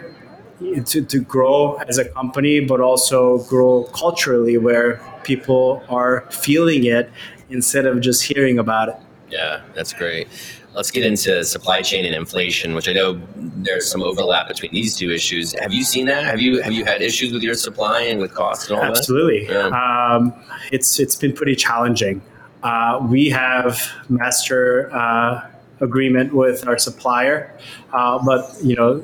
to, 0.86 1.04
to 1.04 1.20
grow 1.20 1.76
as 1.88 1.98
a 1.98 2.06
company 2.06 2.60
but 2.60 2.80
also 2.82 3.40
grow 3.46 3.84
culturally 3.94 4.58
where 4.58 5.02
people 5.24 5.84
are 5.90 6.26
feeling 6.32 6.86
it 6.86 7.10
instead 7.50 7.86
of 7.86 8.02
just 8.02 8.24
hearing 8.24 8.60
about 8.60 8.90
it. 8.90 8.96
Yeah 9.30 9.62
that's 9.74 9.94
great 9.94 10.28
Let's 10.76 10.92
get 10.92 11.06
into 11.06 11.44
supply 11.44 11.82
chain 11.82 12.06
and 12.06 12.16
inflation, 12.16 12.74
which 12.74 12.90
I 12.90 12.94
know 12.94 13.22
there's 13.36 13.90
some 13.90 14.02
overlap 14.02 14.48
between 14.48 14.72
these 14.72 14.98
two 14.98 15.12
issues. 15.12 15.54
Have 15.60 15.74
you 15.74 15.84
seen 15.84 16.06
that? 16.08 16.26
Have 16.26 16.42
you 16.42 16.62
have 16.62 16.74
you 16.74 16.84
had 16.84 17.02
issues 17.02 17.32
with 17.32 17.44
your 17.44 17.54
supply 17.54 18.02
and 18.02 18.20
with 18.20 18.34
costs 18.34 18.70
and 18.70 18.80
all 18.80 18.84
Absolutely. 18.84 19.46
that? 19.46 19.56
Absolutely. 19.56 19.78
Yeah. 19.78 20.16
Um, 20.16 20.34
it's 20.72 21.00
it's 21.00 21.16
been 21.16 21.34
pretty 21.34 21.56
challenging. 21.56 22.22
Uh, 22.64 23.06
we 23.10 23.30
have 23.30 23.82
master 24.10 24.90
uh, 24.96 25.48
agreement 25.82 26.34
with 26.34 26.68
our 26.68 26.78
supplier, 26.78 27.56
uh, 27.92 28.18
but 28.26 28.56
you 28.64 28.76
know 28.76 29.02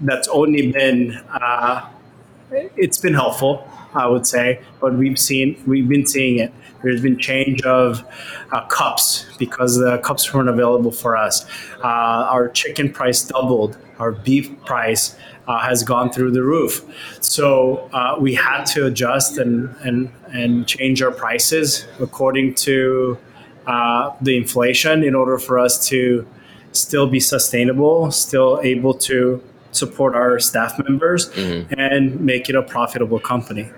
that's 0.00 0.28
only 0.28 0.72
been 0.72 1.12
uh, 1.30 1.88
it's 2.50 2.98
been 2.98 3.14
helpful, 3.14 3.68
I 3.96 4.06
would 4.06 4.26
say. 4.26 4.60
But 4.80 4.94
we've 4.94 5.18
seen 5.18 5.62
we've 5.66 5.88
been 5.88 6.06
seeing 6.06 6.38
it 6.38 6.52
there's 6.82 7.02
been 7.02 7.18
change 7.18 7.62
of 7.62 8.04
uh, 8.52 8.64
cups 8.66 9.26
because 9.38 9.76
the 9.76 9.98
cups 9.98 10.32
weren't 10.32 10.48
available 10.48 10.92
for 10.92 11.16
us. 11.16 11.44
Uh, 11.82 12.28
our 12.30 12.48
chicken 12.48 12.92
price 12.92 13.22
doubled. 13.22 13.76
Our 13.98 14.12
beef 14.12 14.48
price 14.64 15.16
uh, 15.48 15.58
has 15.60 15.82
gone 15.82 16.12
through 16.12 16.32
the 16.32 16.42
roof. 16.42 16.84
So 17.20 17.90
uh, 17.92 18.16
we 18.20 18.34
had 18.34 18.64
to 18.66 18.86
adjust 18.86 19.38
and, 19.38 19.74
and, 19.82 20.12
and 20.32 20.66
change 20.68 21.02
our 21.02 21.10
prices 21.10 21.86
according 21.98 22.54
to 22.66 23.18
uh, 23.66 24.14
the 24.20 24.36
inflation 24.36 25.02
in 25.02 25.14
order 25.14 25.38
for 25.38 25.58
us 25.58 25.88
to 25.88 26.24
still 26.72 27.08
be 27.08 27.18
sustainable, 27.18 28.12
still 28.12 28.60
able 28.62 28.94
to 28.94 29.42
support 29.72 30.14
our 30.14 30.38
staff 30.38 30.78
members, 30.78 31.30
mm-hmm. 31.30 31.80
and 31.80 32.20
make 32.20 32.48
it 32.48 32.54
a 32.54 32.62
profitable 32.62 33.18
company. 33.18 33.68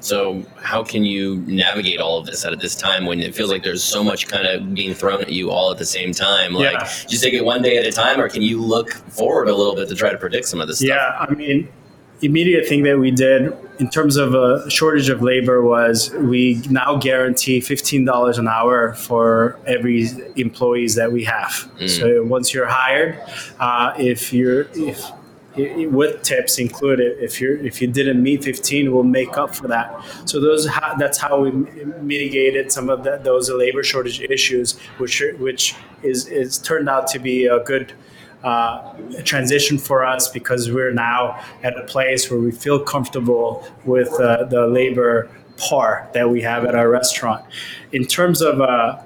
So, 0.00 0.42
how 0.56 0.82
can 0.82 1.04
you 1.04 1.42
navigate 1.46 2.00
all 2.00 2.18
of 2.18 2.26
this 2.26 2.44
at 2.44 2.58
this 2.60 2.74
time 2.74 3.06
when 3.06 3.20
it 3.20 3.34
feels 3.34 3.50
like 3.50 3.62
there's 3.62 3.84
so 3.84 4.02
much 4.02 4.28
kind 4.28 4.46
of 4.46 4.74
being 4.74 4.94
thrown 4.94 5.20
at 5.20 5.30
you 5.30 5.50
all 5.50 5.70
at 5.70 5.78
the 5.78 5.84
same 5.84 6.12
time? 6.12 6.54
Like, 6.54 6.72
yeah. 6.72 6.84
just 7.06 7.22
take 7.22 7.34
it 7.34 7.44
one 7.44 7.62
day 7.62 7.76
at 7.76 7.86
a 7.86 7.92
time, 7.92 8.20
or 8.20 8.28
can 8.28 8.42
you 8.42 8.60
look 8.62 8.92
forward 8.92 9.48
a 9.48 9.54
little 9.54 9.74
bit 9.74 9.88
to 9.88 9.94
try 9.94 10.10
to 10.10 10.18
predict 10.18 10.46
some 10.46 10.60
of 10.60 10.68
this 10.68 10.78
stuff? 10.78 10.88
Yeah, 10.88 11.26
I 11.28 11.32
mean, 11.34 11.68
immediate 12.22 12.66
thing 12.66 12.82
that 12.84 12.98
we 12.98 13.10
did 13.10 13.52
in 13.78 13.88
terms 13.88 14.16
of 14.16 14.34
a 14.34 14.68
shortage 14.70 15.08
of 15.08 15.22
labor 15.22 15.62
was 15.62 16.10
we 16.10 16.62
now 16.68 16.96
guarantee 16.96 17.60
$15 17.60 18.38
an 18.38 18.48
hour 18.48 18.94
for 18.94 19.58
every 19.66 20.08
employees 20.36 20.94
that 20.96 21.12
we 21.12 21.24
have. 21.24 21.50
Mm. 21.78 21.88
So 21.88 22.24
once 22.24 22.52
you're 22.52 22.66
hired, 22.66 23.18
uh, 23.58 23.94
if 23.98 24.32
you're 24.32 24.68
if 24.74 25.10
with 25.56 26.22
tips 26.22 26.58
included. 26.58 27.18
If 27.18 27.40
you 27.40 27.56
if 27.62 27.80
you 27.80 27.88
didn't 27.88 28.22
meet 28.22 28.44
15, 28.44 28.92
we'll 28.92 29.02
make 29.02 29.36
up 29.36 29.54
for 29.54 29.68
that. 29.68 30.02
So 30.24 30.40
those 30.40 30.66
that's 30.98 31.18
how 31.18 31.40
we 31.40 31.50
mitigated 32.00 32.70
some 32.72 32.88
of 32.88 33.04
the, 33.04 33.20
those 33.22 33.50
labor 33.50 33.82
shortage 33.82 34.20
issues, 34.20 34.78
which 34.98 35.22
which 35.38 35.74
is 36.02 36.26
is 36.26 36.58
turned 36.58 36.88
out 36.88 37.06
to 37.08 37.18
be 37.18 37.46
a 37.46 37.60
good. 37.60 37.92
Uh, 38.42 38.94
transition 39.22 39.76
for 39.76 40.02
us 40.02 40.30
because 40.30 40.72
we're 40.72 40.94
now 40.94 41.38
at 41.62 41.76
a 41.76 41.82
place 41.82 42.30
where 42.30 42.40
we 42.40 42.50
feel 42.50 42.80
comfortable 42.80 43.62
with 43.84 44.10
uh, 44.18 44.44
the 44.44 44.66
labor 44.66 45.28
par 45.58 46.08
that 46.14 46.30
we 46.30 46.40
have 46.40 46.64
at 46.64 46.74
our 46.74 46.88
restaurant. 46.88 47.44
In 47.92 48.06
terms 48.06 48.40
of 48.40 48.62
uh, 48.62 48.98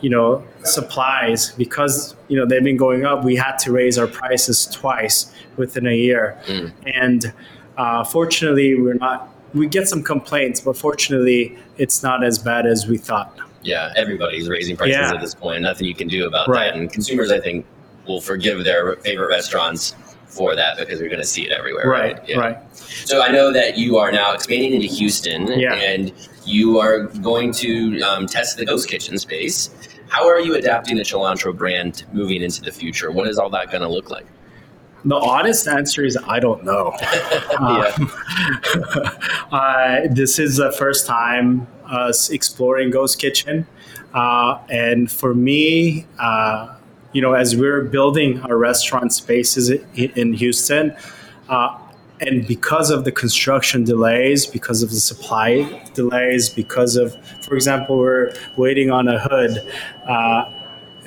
you 0.00 0.10
know 0.10 0.42
supplies 0.64 1.52
because 1.52 2.14
you 2.28 2.36
know 2.36 2.46
they've 2.46 2.64
been 2.64 2.76
going 2.76 3.04
up 3.04 3.24
we 3.24 3.36
had 3.36 3.56
to 3.56 3.72
raise 3.72 3.98
our 3.98 4.06
prices 4.06 4.66
twice 4.66 5.32
within 5.56 5.86
a 5.86 5.94
year 5.94 6.40
mm. 6.46 6.72
and 6.94 7.32
uh, 7.76 8.04
fortunately 8.04 8.80
we're 8.80 8.94
not 8.94 9.28
we 9.54 9.66
get 9.66 9.88
some 9.88 10.02
complaints 10.02 10.60
but 10.60 10.76
fortunately 10.76 11.56
it's 11.78 12.02
not 12.02 12.24
as 12.24 12.38
bad 12.38 12.66
as 12.66 12.86
we 12.86 12.96
thought 12.96 13.38
yeah 13.62 13.92
everybody's 13.96 14.48
raising 14.48 14.76
prices 14.76 14.96
yeah. 14.96 15.12
at 15.12 15.20
this 15.20 15.34
point 15.34 15.62
nothing 15.62 15.86
you 15.86 15.94
can 15.94 16.08
do 16.08 16.26
about 16.26 16.48
right. 16.48 16.72
that 16.72 16.76
and 16.76 16.92
consumers 16.92 17.30
i 17.30 17.40
think 17.40 17.66
will 18.06 18.20
forgive 18.20 18.64
their 18.64 18.96
favorite 18.96 19.28
restaurants 19.28 19.94
for 20.30 20.54
that 20.54 20.78
because 20.78 21.00
we're 21.00 21.08
going 21.08 21.20
to 21.20 21.26
see 21.26 21.44
it 21.44 21.52
everywhere. 21.52 21.88
Right, 21.88 22.18
right. 22.18 22.28
Yeah. 22.28 22.38
right. 22.38 22.76
So 22.76 23.22
I 23.22 23.30
know 23.30 23.52
that 23.52 23.76
you 23.76 23.98
are 23.98 24.12
now 24.12 24.32
expanding 24.32 24.72
into 24.72 24.86
Houston, 24.86 25.46
yeah. 25.58 25.74
and 25.74 26.12
you 26.44 26.78
are 26.78 27.04
going 27.04 27.52
to 27.54 28.00
um, 28.02 28.26
test 28.26 28.56
the 28.56 28.64
ghost 28.64 28.88
kitchen 28.88 29.18
space. 29.18 29.70
How 30.08 30.26
are 30.26 30.40
you 30.40 30.56
adapting 30.56 30.96
the 30.96 31.02
Chi'Lantro 31.02 31.56
brand 31.56 32.04
moving 32.12 32.42
into 32.42 32.62
the 32.62 32.72
future? 32.72 33.10
What 33.10 33.28
is 33.28 33.38
all 33.38 33.50
that 33.50 33.70
going 33.70 33.82
to 33.82 33.88
look 33.88 34.10
like? 34.10 34.26
The 35.04 35.16
honest 35.16 35.66
answer 35.66 36.04
is 36.04 36.18
I 36.26 36.40
don't 36.40 36.64
know. 36.64 36.88
um, 37.58 38.12
uh, 39.52 40.00
this 40.10 40.38
is 40.38 40.56
the 40.56 40.72
first 40.72 41.06
time 41.06 41.66
us 41.86 42.30
exploring 42.30 42.90
Ghost 42.90 43.18
Kitchen, 43.18 43.66
uh, 44.14 44.58
and 44.68 45.10
for 45.10 45.34
me, 45.34 46.06
uh, 46.18 46.76
you 47.12 47.20
know, 47.20 47.32
as 47.34 47.56
we're 47.56 47.82
building 47.82 48.40
our 48.42 48.56
restaurant 48.56 49.12
spaces 49.12 49.70
in 49.70 50.32
Houston, 50.34 50.94
uh, 51.48 51.76
and 52.20 52.46
because 52.46 52.90
of 52.90 53.04
the 53.04 53.12
construction 53.12 53.82
delays, 53.84 54.46
because 54.46 54.82
of 54.82 54.90
the 54.90 55.00
supply 55.00 55.82
delays, 55.94 56.50
because 56.50 56.96
of, 56.96 57.16
for 57.42 57.54
example, 57.54 57.98
we're 57.98 58.32
waiting 58.56 58.90
on 58.90 59.08
a 59.08 59.18
hood 59.18 59.66
uh, 60.06 60.44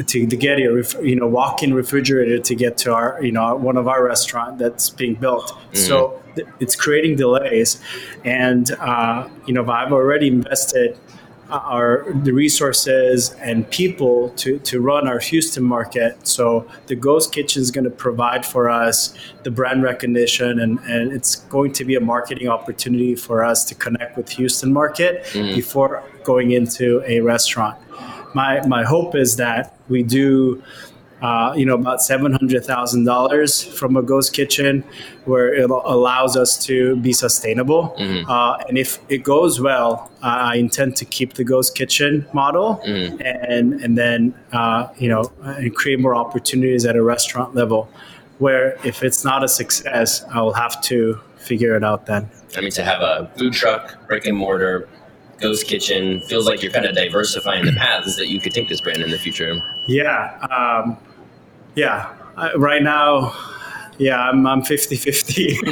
to, 0.08 0.26
to 0.26 0.36
get 0.36 0.58
a 0.58 0.84
you 1.04 1.16
know 1.16 1.28
walk-in 1.28 1.74
refrigerator 1.74 2.40
to 2.40 2.56
get 2.56 2.78
to 2.78 2.94
our 2.94 3.20
you 3.22 3.32
know 3.32 3.56
one 3.56 3.78
of 3.78 3.88
our 3.88 4.04
restaurant 4.04 4.58
that's 4.58 4.90
being 4.90 5.14
built. 5.16 5.52
Mm-hmm. 5.52 5.76
So 5.76 6.22
it's 6.60 6.76
creating 6.76 7.18
delays, 7.18 7.80
and 8.24 8.72
uh, 8.80 9.30
you 9.46 9.54
know 9.54 9.70
I've 9.70 9.94
already 9.94 10.28
invested 10.28 10.98
our 11.50 12.06
the 12.24 12.32
resources 12.32 13.32
and 13.34 13.70
people 13.70 14.30
to, 14.32 14.60
to 14.60 14.80
run 14.80 15.08
our 15.08 15.20
Houston 15.20 15.64
market. 15.64 16.28
So 16.28 16.68
the 16.88 16.96
Ghost 16.96 17.34
Kitchen 17.34 17.62
is 17.62 17.72
going 17.72 17.84
to 17.84 17.90
provide 17.90 18.46
for 18.46 18.70
us 18.70 19.16
the 19.44 19.52
brand 19.52 19.84
recognition 19.84 20.60
and, 20.60 20.80
and 20.80 21.12
it's 21.12 21.36
going 21.36 21.74
to 21.74 21.86
be 21.86 21.96
a 21.96 22.00
marketing 22.00 22.48
opportunity 22.48 23.16
for 23.16 23.44
us 23.44 23.64
to 23.66 23.76
connect 23.76 24.18
with 24.18 24.30
Houston 24.30 24.74
market 24.74 25.24
mm. 25.26 25.54
before 25.56 26.04
going 26.24 26.52
into 26.52 27.04
a 27.06 27.20
restaurant. 27.20 27.78
My, 28.34 28.66
my 28.66 28.84
hope 28.84 29.16
is 29.16 29.36
that 29.36 29.78
we 29.90 30.02
do 30.02 30.64
uh, 31.24 31.54
you 31.56 31.66
know, 31.66 31.76
about 31.76 32.02
seven 32.02 32.34
hundred 32.34 32.66
thousand 32.66 33.06
dollars 33.06 33.64
from 33.64 33.96
a 33.96 34.04
ghost 34.04 34.34
kitchen, 34.34 34.84
where 35.24 35.54
it 35.54 35.70
allows 35.70 36.36
us 36.36 36.64
to 36.66 36.98
be 36.98 37.14
sustainable. 37.14 37.96
Mm-hmm. 37.98 38.30
Uh, 38.30 38.58
and 38.68 38.78
if 38.78 39.00
it 39.08 39.24
goes 39.24 39.62
well, 39.62 40.12
I 40.22 40.58
intend 40.58 40.98
to 40.98 41.06
keep 41.06 41.34
the 41.36 41.46
ghost 41.46 41.76
kitchen 41.76 42.28
model, 42.34 42.82
mm-hmm. 42.86 43.22
and 43.22 43.82
and 43.82 43.98
then 43.98 44.36
uh, 44.52 44.90
you 44.98 45.08
know, 45.08 45.32
and 45.44 45.74
create 45.74 46.00
more 46.00 46.14
opportunities 46.14 46.86
at 46.86 46.98
a 46.98 47.02
restaurant 47.02 47.56
level. 47.56 47.90
Where 48.40 48.78
if 48.84 49.02
it's 49.02 49.24
not 49.24 49.46
a 49.46 49.48
success, 49.48 50.26
I'll 50.34 50.52
have 50.52 50.82
to 50.84 51.20
figure 51.38 51.76
it 51.78 51.84
out 51.86 52.06
then. 52.06 52.30
I 52.58 52.62
mean, 52.62 52.72
to 52.72 52.84
have 52.84 53.02
a 53.02 53.32
food 53.38 53.54
truck, 53.54 54.08
brick 54.08 54.26
and 54.26 54.36
mortar, 54.36 54.90
ghost 55.40 55.68
kitchen 55.68 56.20
feels 56.22 56.48
like 56.48 56.62
you're 56.62 56.72
kind 56.72 56.86
of 56.86 56.96
diversifying 56.96 57.66
the 57.66 57.72
paths 57.74 58.18
that 58.18 58.28
you 58.28 58.42
could 58.42 58.54
take 58.54 58.68
this 58.68 58.82
brand 58.82 59.02
in 59.02 59.10
the 59.10 59.18
future. 59.18 59.62
Yeah. 59.88 60.38
Um, 60.52 60.98
yeah, 61.76 62.14
uh, 62.38 62.50
right 62.58 62.82
now, 62.82 63.34
yeah, 63.98 64.20
I'm, 64.20 64.46
I'm 64.48 64.64
50 64.64 64.96
50. 64.96 65.46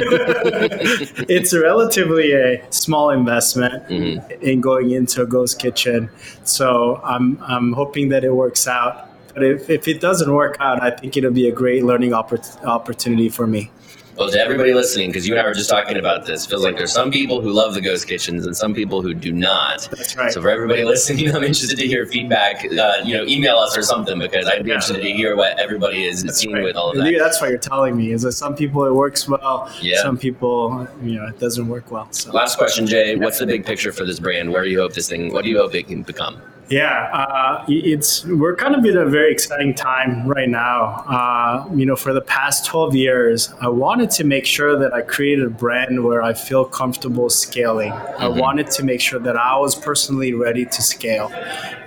it's 1.28 1.54
relatively 1.54 2.32
a 2.32 2.64
small 2.70 3.10
investment 3.10 3.88
mm-hmm. 3.88 4.42
in 4.42 4.60
going 4.60 4.92
into 4.92 5.22
a 5.22 5.26
ghost 5.26 5.58
kitchen. 5.58 6.10
So 6.44 7.00
I'm, 7.04 7.42
I'm 7.42 7.72
hoping 7.72 8.08
that 8.10 8.24
it 8.24 8.32
works 8.32 8.66
out. 8.66 9.08
But 9.34 9.42
if, 9.44 9.70
if 9.70 9.88
it 9.88 10.00
doesn't 10.00 10.32
work 10.32 10.56
out, 10.60 10.82
I 10.82 10.90
think 10.90 11.16
it'll 11.16 11.32
be 11.32 11.48
a 11.48 11.52
great 11.52 11.84
learning 11.84 12.10
oppor- 12.10 12.64
opportunity 12.64 13.28
for 13.28 13.46
me. 13.46 13.70
Well, 14.18 14.30
to 14.30 14.38
everybody 14.38 14.74
listening, 14.74 15.08
because 15.08 15.26
you 15.26 15.32
and 15.34 15.40
I 15.42 15.46
were 15.48 15.54
just 15.54 15.70
talking 15.70 15.96
about 15.96 16.26
this, 16.26 16.44
feels 16.44 16.62
like 16.64 16.76
there's 16.76 16.92
some 16.92 17.10
people 17.10 17.40
who 17.40 17.50
love 17.50 17.72
the 17.72 17.80
ghost 17.80 18.06
kitchens 18.06 18.44
and 18.46 18.54
some 18.54 18.74
people 18.74 19.00
who 19.00 19.14
do 19.14 19.32
not. 19.32 19.88
That's 19.90 20.14
right. 20.16 20.30
So 20.30 20.42
for 20.42 20.50
everybody 20.50 20.84
listening, 20.94 21.28
I'm 21.34 21.42
interested 21.42 21.78
to 21.78 21.86
hear 21.86 22.04
feedback. 22.04 22.62
Uh, 22.66 22.92
you 23.04 23.14
know, 23.16 23.24
email 23.24 23.56
us 23.56 23.76
or 23.76 23.82
something 23.82 24.18
because 24.18 24.46
I'd 24.46 24.64
be 24.64 24.68
Yeah. 24.68 24.74
interested 24.76 25.02
to 25.02 25.10
hear 25.12 25.34
what 25.34 25.58
everybody 25.58 26.04
is 26.04 26.22
That's 26.22 26.38
seeing 26.38 26.54
right. 26.54 26.62
with 26.62 26.76
all 26.76 26.90
of 26.90 26.98
that. 26.98 27.10
yeah, 27.10 27.18
that's 27.20 27.40
what 27.40 27.48
you're 27.48 27.58
telling 27.58 27.96
me 27.96 28.12
is 28.12 28.20
that 28.22 28.32
some 28.32 28.54
people 28.54 28.84
it 28.84 28.92
works 28.94 29.26
well, 29.26 29.70
Yeah. 29.80 30.02
some 30.02 30.18
people 30.18 30.86
you 31.02 31.14
know 31.18 31.26
it 31.28 31.38
doesn't 31.40 31.66
work 31.66 31.90
well. 31.90 32.06
So 32.12 32.32
Last 32.32 32.58
question, 32.58 32.86
Jay. 32.86 33.16
What's 33.16 33.38
the 33.38 33.46
big 33.46 33.64
picture 33.64 33.92
for 33.92 34.04
this 34.04 34.20
brand? 34.20 34.52
Where 34.52 34.62
do 34.62 34.68
you 34.70 34.80
hope 34.80 34.92
this 34.92 35.08
thing? 35.08 35.32
What 35.32 35.44
do 35.44 35.50
you 35.50 35.56
hope 35.58 35.74
it 35.74 35.88
can 35.88 36.02
become? 36.02 36.36
Yeah, 36.72 37.10
uh, 37.12 37.66
it's 37.68 38.24
we're 38.24 38.56
kind 38.56 38.74
of 38.74 38.82
in 38.86 38.96
a 38.96 39.04
very 39.04 39.30
exciting 39.30 39.74
time 39.74 40.26
right 40.26 40.48
now. 40.48 41.04
Uh, 41.06 41.68
you 41.74 41.84
know, 41.84 41.96
for 41.96 42.14
the 42.14 42.22
past 42.22 42.64
12 42.64 42.96
years, 42.96 43.52
I 43.60 43.68
wanted 43.68 44.10
to 44.12 44.24
make 44.24 44.46
sure 44.46 44.78
that 44.78 44.94
I 44.94 45.02
created 45.02 45.44
a 45.44 45.50
brand 45.50 46.02
where 46.02 46.22
I 46.22 46.32
feel 46.32 46.64
comfortable 46.64 47.28
scaling. 47.28 47.92
I 47.92 48.26
wanted 48.28 48.70
to 48.70 48.84
make 48.84 49.02
sure 49.02 49.20
that 49.20 49.36
I 49.36 49.58
was 49.58 49.74
personally 49.74 50.32
ready 50.32 50.64
to 50.64 50.82
scale, 50.82 51.30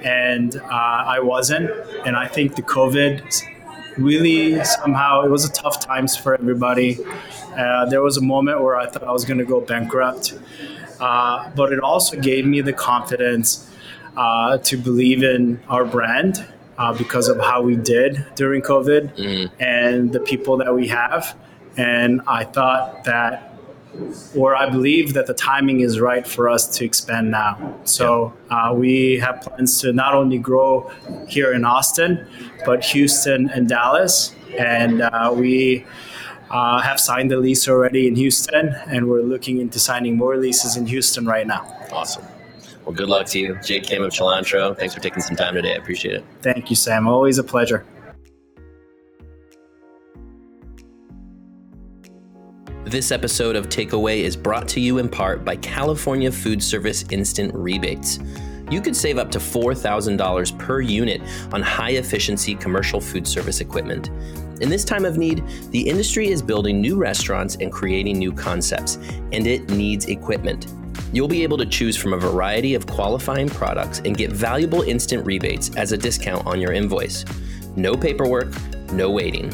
and 0.03 0.55
uh, 0.55 0.69
I 0.69 1.19
wasn't. 1.19 1.71
And 2.05 2.15
I 2.15 2.27
think 2.27 2.55
the 2.55 2.61
COVID 2.61 3.41
really 3.97 4.63
somehow 4.65 5.23
it 5.23 5.31
was 5.31 5.45
a 5.45 5.51
tough 5.51 5.79
times 5.83 6.15
for 6.15 6.35
everybody. 6.35 6.99
Uh, 7.57 7.87
there 7.87 8.03
was 8.03 8.17
a 8.17 8.23
moment 8.23 8.61
where 8.61 8.75
I 8.75 8.85
thought 8.85 9.03
I 9.03 9.11
was 9.11 9.25
going 9.25 9.39
to 9.39 9.45
go 9.45 9.61
bankrupt, 9.61 10.37
uh, 10.99 11.49
but 11.55 11.73
it 11.73 11.79
also 11.79 12.21
gave 12.21 12.45
me 12.45 12.61
the 12.61 12.73
confidence 12.73 13.71
uh, 14.17 14.57
to 14.59 14.77
believe 14.77 15.23
in 15.23 15.59
our 15.67 15.85
brand 15.85 16.45
uh, 16.77 16.93
because 16.93 17.27
of 17.27 17.37
how 17.39 17.61
we 17.61 17.75
did 17.75 18.25
during 18.35 18.61
COVID 18.61 19.19
and 19.59 20.11
the 20.11 20.19
people 20.19 20.57
that 20.57 20.73
we 20.73 20.87
have. 20.87 21.37
And 21.77 22.21
I 22.27 22.43
thought 22.45 23.03
that, 23.05 23.53
or 24.35 24.55
I 24.55 24.69
believe 24.69 25.13
that 25.13 25.27
the 25.27 25.33
timing 25.33 25.81
is 25.81 25.99
right 25.99 26.25
for 26.27 26.49
us 26.49 26.67
to 26.77 26.85
expand 26.85 27.31
now. 27.31 27.79
So 27.85 28.33
uh, 28.49 28.73
we 28.75 29.19
have 29.19 29.41
plans 29.41 29.79
to 29.81 29.93
not 29.93 30.13
only 30.13 30.37
grow 30.37 30.91
here 31.27 31.53
in 31.53 31.65
Austin, 31.65 32.25
but 32.65 32.83
Houston 32.85 33.49
and 33.49 33.67
Dallas. 33.67 34.33
And 34.57 35.01
uh, 35.01 35.33
we 35.35 35.85
uh, 36.49 36.81
have 36.81 36.99
signed 36.99 37.31
the 37.31 37.37
lease 37.37 37.67
already 37.67 38.07
in 38.07 38.15
Houston, 38.15 38.73
and 38.87 39.09
we're 39.09 39.21
looking 39.21 39.59
into 39.59 39.79
signing 39.79 40.15
more 40.15 40.37
leases 40.37 40.77
in 40.77 40.85
Houston 40.87 41.25
right 41.25 41.47
now. 41.47 41.63
Awesome. 41.91 42.23
Well, 42.85 42.95
good 42.95 43.09
luck 43.09 43.25
to 43.27 43.39
you, 43.39 43.59
Jay 43.63 43.79
Kim 43.79 44.03
of 44.03 44.11
Chi'Lantro. 44.11 44.77
Thanks 44.77 44.93
for 44.93 44.99
taking 44.99 45.21
some 45.21 45.35
time 45.35 45.55
today. 45.55 45.73
I 45.73 45.77
appreciate 45.77 46.15
it. 46.15 46.25
Thank 46.41 46.69
you, 46.69 46.75
Sam. 46.75 47.07
Always 47.07 47.37
a 47.37 47.43
pleasure. 47.43 47.85
This 52.85 53.11
episode 53.11 53.55
of 53.55 53.67
Takeaway 53.67 54.19
is 54.19 54.37
brought 54.37 54.67
to 54.69 54.79
you 54.79 54.99
in 54.99 55.09
part 55.09 55.43
by 55.43 55.55
California 55.55 56.31
Food 56.31 56.61
Service 56.61 57.03
Instant 57.09 57.51
Rebates. 57.55 58.19
You 58.69 58.79
could 58.79 58.95
save 58.95 59.17
up 59.17 59.31
to 59.31 59.39
$4,000 59.39 60.59
per 60.59 60.81
unit 60.81 61.21
on 61.51 61.61
high 61.61 61.91
efficiency 61.91 62.55
commercial 62.55 63.01
food 63.01 63.27
service 63.27 63.59
equipment. 63.59 64.09
In 64.61 64.69
this 64.69 64.85
time 64.85 65.03
of 65.03 65.17
need, 65.17 65.43
the 65.71 65.81
industry 65.81 66.29
is 66.29 66.41
building 66.41 66.79
new 66.79 66.95
restaurants 66.95 67.57
and 67.59 67.71
creating 67.71 68.17
new 68.17 68.31
concepts, 68.31 68.95
and 69.33 69.45
it 69.45 69.69
needs 69.69 70.05
equipment. 70.05 70.67
You'll 71.13 71.27
be 71.27 71.43
able 71.43 71.57
to 71.57 71.65
choose 71.65 71.97
from 71.97 72.13
a 72.13 72.17
variety 72.17 72.75
of 72.75 72.87
qualifying 72.87 73.49
products 73.49 74.01
and 74.05 74.15
get 74.17 74.31
valuable 74.31 74.83
instant 74.83 75.25
rebates 75.25 75.75
as 75.75 75.91
a 75.91 75.97
discount 75.97 76.45
on 76.45 76.61
your 76.61 76.71
invoice. 76.73 77.25
No 77.75 77.95
paperwork, 77.95 78.53
no 78.91 79.09
waiting. 79.11 79.49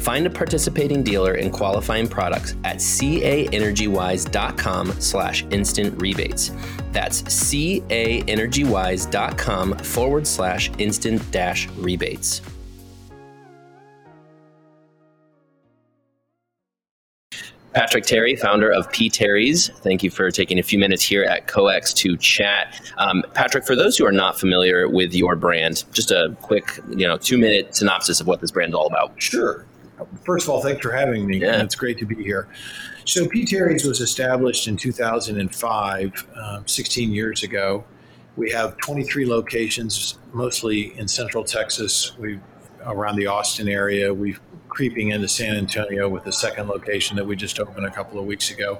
Find 0.00 0.26
a 0.26 0.30
participating 0.30 1.02
dealer 1.02 1.34
in 1.34 1.50
qualifying 1.50 2.06
products 2.06 2.54
at 2.62 2.76
caenergywise.com 2.76 5.00
slash 5.00 5.44
instant 5.50 6.00
rebates. 6.00 6.52
That's 6.92 7.22
caenergywise.com 7.22 9.78
forward 9.78 10.26
slash 10.26 10.70
instant 10.78 11.30
dash 11.32 11.68
rebates. 11.70 12.40
Patrick 17.76 18.04
Terry, 18.04 18.34
founder 18.36 18.72
of 18.72 18.90
P. 18.90 19.10
Terry's. 19.10 19.68
Thank 19.68 20.02
you 20.02 20.10
for 20.10 20.30
taking 20.30 20.58
a 20.58 20.62
few 20.62 20.78
minutes 20.78 21.04
here 21.04 21.24
at 21.24 21.46
COEX 21.46 21.92
to 21.96 22.16
chat. 22.16 22.80
Um, 22.96 23.22
Patrick, 23.34 23.66
for 23.66 23.76
those 23.76 23.98
who 23.98 24.06
are 24.06 24.12
not 24.12 24.40
familiar 24.40 24.88
with 24.88 25.12
your 25.12 25.36
brand, 25.36 25.84
just 25.92 26.10
a 26.10 26.34
quick, 26.40 26.80
you 26.88 27.06
know, 27.06 27.18
two 27.18 27.36
minute 27.36 27.76
synopsis 27.76 28.18
of 28.18 28.26
what 28.26 28.40
this 28.40 28.50
brand's 28.50 28.74
all 28.74 28.86
about. 28.86 29.12
Sure. 29.20 29.66
First 30.24 30.46
of 30.46 30.54
all, 30.54 30.62
thanks 30.62 30.80
for 30.80 30.90
having 30.90 31.26
me. 31.26 31.36
Yeah. 31.36 31.62
It's 31.62 31.74
great 31.74 31.98
to 31.98 32.06
be 32.06 32.14
here. 32.14 32.48
So, 33.04 33.28
P. 33.28 33.44
Terry's 33.44 33.84
was 33.84 34.00
established 34.00 34.68
in 34.68 34.78
2005, 34.78 36.26
um, 36.34 36.66
16 36.66 37.12
years 37.12 37.42
ago. 37.42 37.84
We 38.36 38.50
have 38.52 38.78
23 38.78 39.26
locations, 39.26 40.16
mostly 40.32 40.98
in 40.98 41.08
Central 41.08 41.44
Texas. 41.44 42.16
We 42.16 42.40
around 42.86 43.16
the 43.16 43.26
Austin 43.26 43.68
area. 43.68 44.12
We're 44.14 44.38
creeping 44.76 45.12
into 45.12 45.26
San 45.26 45.56
Antonio 45.56 46.06
with 46.06 46.22
the 46.24 46.32
second 46.32 46.68
location 46.68 47.16
that 47.16 47.24
we 47.26 47.34
just 47.34 47.58
opened 47.58 47.86
a 47.86 47.90
couple 47.90 48.20
of 48.20 48.26
weeks 48.26 48.50
ago. 48.50 48.78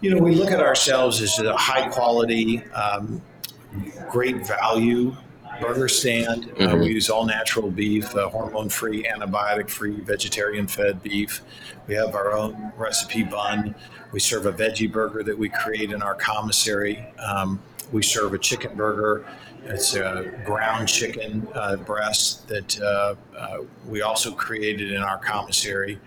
You 0.00 0.12
know, 0.12 0.20
we 0.20 0.34
look 0.34 0.50
at 0.50 0.58
ourselves 0.58 1.22
as 1.22 1.38
a 1.38 1.56
high 1.56 1.86
quality, 1.90 2.64
um, 2.72 3.22
great 4.10 4.44
value 4.44 5.14
burger 5.60 5.86
stand. 5.86 6.50
Uh, 6.58 6.70
Mhm. 6.74 6.80
we 6.80 6.86
use 6.88 7.08
all 7.08 7.24
natural 7.24 7.70
beef, 7.70 8.16
uh, 8.16 8.28
hormone 8.30 8.68
free, 8.68 9.04
antibiotic 9.04 9.70
free, 9.70 10.00
vegetarian 10.00 10.66
fed 10.66 11.00
beef. 11.04 11.40
We 11.86 11.94
have 11.94 12.16
our 12.16 12.32
own 12.32 12.72
recipe 12.76 13.22
bun. 13.22 13.76
We 14.10 14.18
serve 14.18 14.46
a 14.46 14.52
veggie 14.52 14.90
burger 14.90 15.22
that 15.22 15.38
we 15.38 15.48
create 15.50 15.92
in 15.92 16.02
our 16.02 16.16
commissary. 16.16 17.06
Um, 17.24 17.60
we 17.92 18.02
serve 18.02 18.34
a 18.34 18.38
chicken 18.38 18.74
burger. 18.74 19.24
It's 19.64 19.94
a 19.94 20.30
ground 20.44 20.88
chicken 20.88 21.46
uh, 21.54 21.76
breast 21.76 22.48
that 22.48 22.80
uh, 22.80 23.14
uh, 23.36 23.58
we 23.86 24.02
also 24.02 24.32
created 24.32 24.92
in 24.92 25.02
our 25.02 25.18
commissary. 25.18 26.00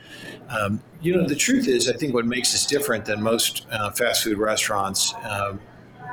Um, 0.50 0.82
you 1.02 1.16
know, 1.16 1.26
the 1.26 1.36
truth 1.36 1.68
is, 1.68 1.90
I 1.90 1.94
think 1.94 2.14
what 2.14 2.26
makes 2.26 2.54
us 2.54 2.66
different 2.66 3.06
than 3.06 3.22
most 3.22 3.66
uh, 3.72 3.92
fast 3.92 4.24
food 4.24 4.38
restaurants, 4.38 5.14
um, 5.24 5.60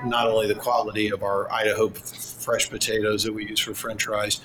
not 0.05 0.29
only 0.29 0.47
the 0.47 0.55
quality 0.55 1.11
of 1.11 1.23
our 1.23 1.51
Idaho 1.53 1.89
fresh 1.89 2.71
potatoes 2.71 3.25
that 3.25 3.33
we 3.33 3.47
use 3.47 3.61
for 3.61 3.75
French 3.75 4.05
fries, 4.05 4.41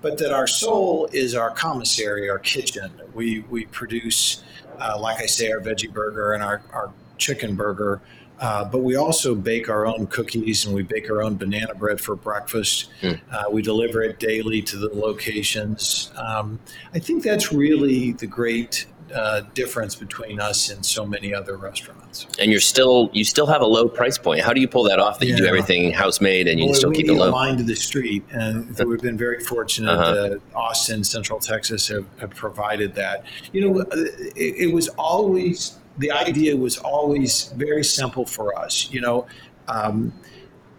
but 0.00 0.16
that 0.18 0.32
our 0.32 0.46
soul 0.46 1.08
is 1.12 1.34
our 1.34 1.50
commissary, 1.50 2.30
our 2.30 2.38
kitchen. 2.38 2.90
We 3.14 3.40
we 3.50 3.66
produce, 3.66 4.42
uh, 4.78 4.98
like 4.98 5.20
I 5.20 5.26
say, 5.26 5.50
our 5.50 5.60
veggie 5.60 5.92
burger 5.92 6.32
and 6.32 6.42
our 6.42 6.62
our 6.72 6.92
chicken 7.18 7.56
burger. 7.56 8.00
Uh, 8.40 8.64
but 8.64 8.78
we 8.78 8.94
also 8.96 9.34
bake 9.34 9.68
our 9.68 9.86
own 9.86 10.06
cookies 10.06 10.64
and 10.66 10.74
we 10.74 10.82
bake 10.82 11.10
our 11.10 11.22
own 11.22 11.36
banana 11.36 11.74
bread 11.74 12.00
for 12.00 12.14
breakfast. 12.14 12.88
Mm. 13.02 13.20
Uh, 13.32 13.44
we 13.50 13.62
deliver 13.62 14.02
it 14.02 14.18
daily 14.20 14.62
to 14.62 14.76
the 14.76 14.88
locations. 14.88 16.10
Um, 16.16 16.58
I 16.94 16.98
think 16.98 17.22
that's 17.22 17.52
really 17.52 18.12
the 18.12 18.26
great 18.26 18.86
uh, 19.14 19.40
difference 19.54 19.94
between 19.96 20.38
us 20.38 20.68
and 20.70 20.84
so 20.84 21.06
many 21.06 21.32
other 21.32 21.56
restaurants. 21.56 22.26
And 22.38 22.50
you're 22.50 22.60
still, 22.60 23.08
you 23.14 23.24
still 23.24 23.46
have 23.46 23.62
a 23.62 23.66
low 23.66 23.88
price 23.88 24.18
point. 24.18 24.40
How 24.42 24.52
do 24.52 24.60
you 24.60 24.68
pull 24.68 24.82
that 24.84 24.98
off 25.00 25.18
that 25.18 25.26
you 25.26 25.34
do 25.36 25.46
everything 25.46 25.92
house 25.92 26.20
made 26.20 26.46
and 26.46 26.60
you 26.60 26.66
Well, 26.66 26.74
still 26.74 26.90
we 26.90 26.96
keep 26.96 27.08
it 27.08 27.14
low? 27.14 27.30
line 27.30 27.56
to 27.56 27.62
the 27.62 27.74
street, 27.74 28.22
and 28.30 28.76
we've 28.86 29.00
been 29.00 29.16
very 29.16 29.40
fortunate 29.42 29.90
Uh-huh. 29.92 30.12
that 30.12 30.40
Austin, 30.54 31.02
Central 31.04 31.40
Texas, 31.40 31.88
have, 31.88 32.04
have 32.18 32.30
provided 32.30 32.94
that. 32.96 33.24
You 33.52 33.62
know, 33.72 33.80
it, 33.92 34.34
it 34.36 34.74
was 34.74 34.88
always 34.90 35.77
the 35.98 36.10
idea 36.10 36.56
was 36.56 36.78
always 36.78 37.52
very 37.56 37.84
simple 37.84 38.24
for 38.24 38.56
us. 38.58 38.88
You 38.90 39.00
know, 39.00 39.26
um, 39.66 40.12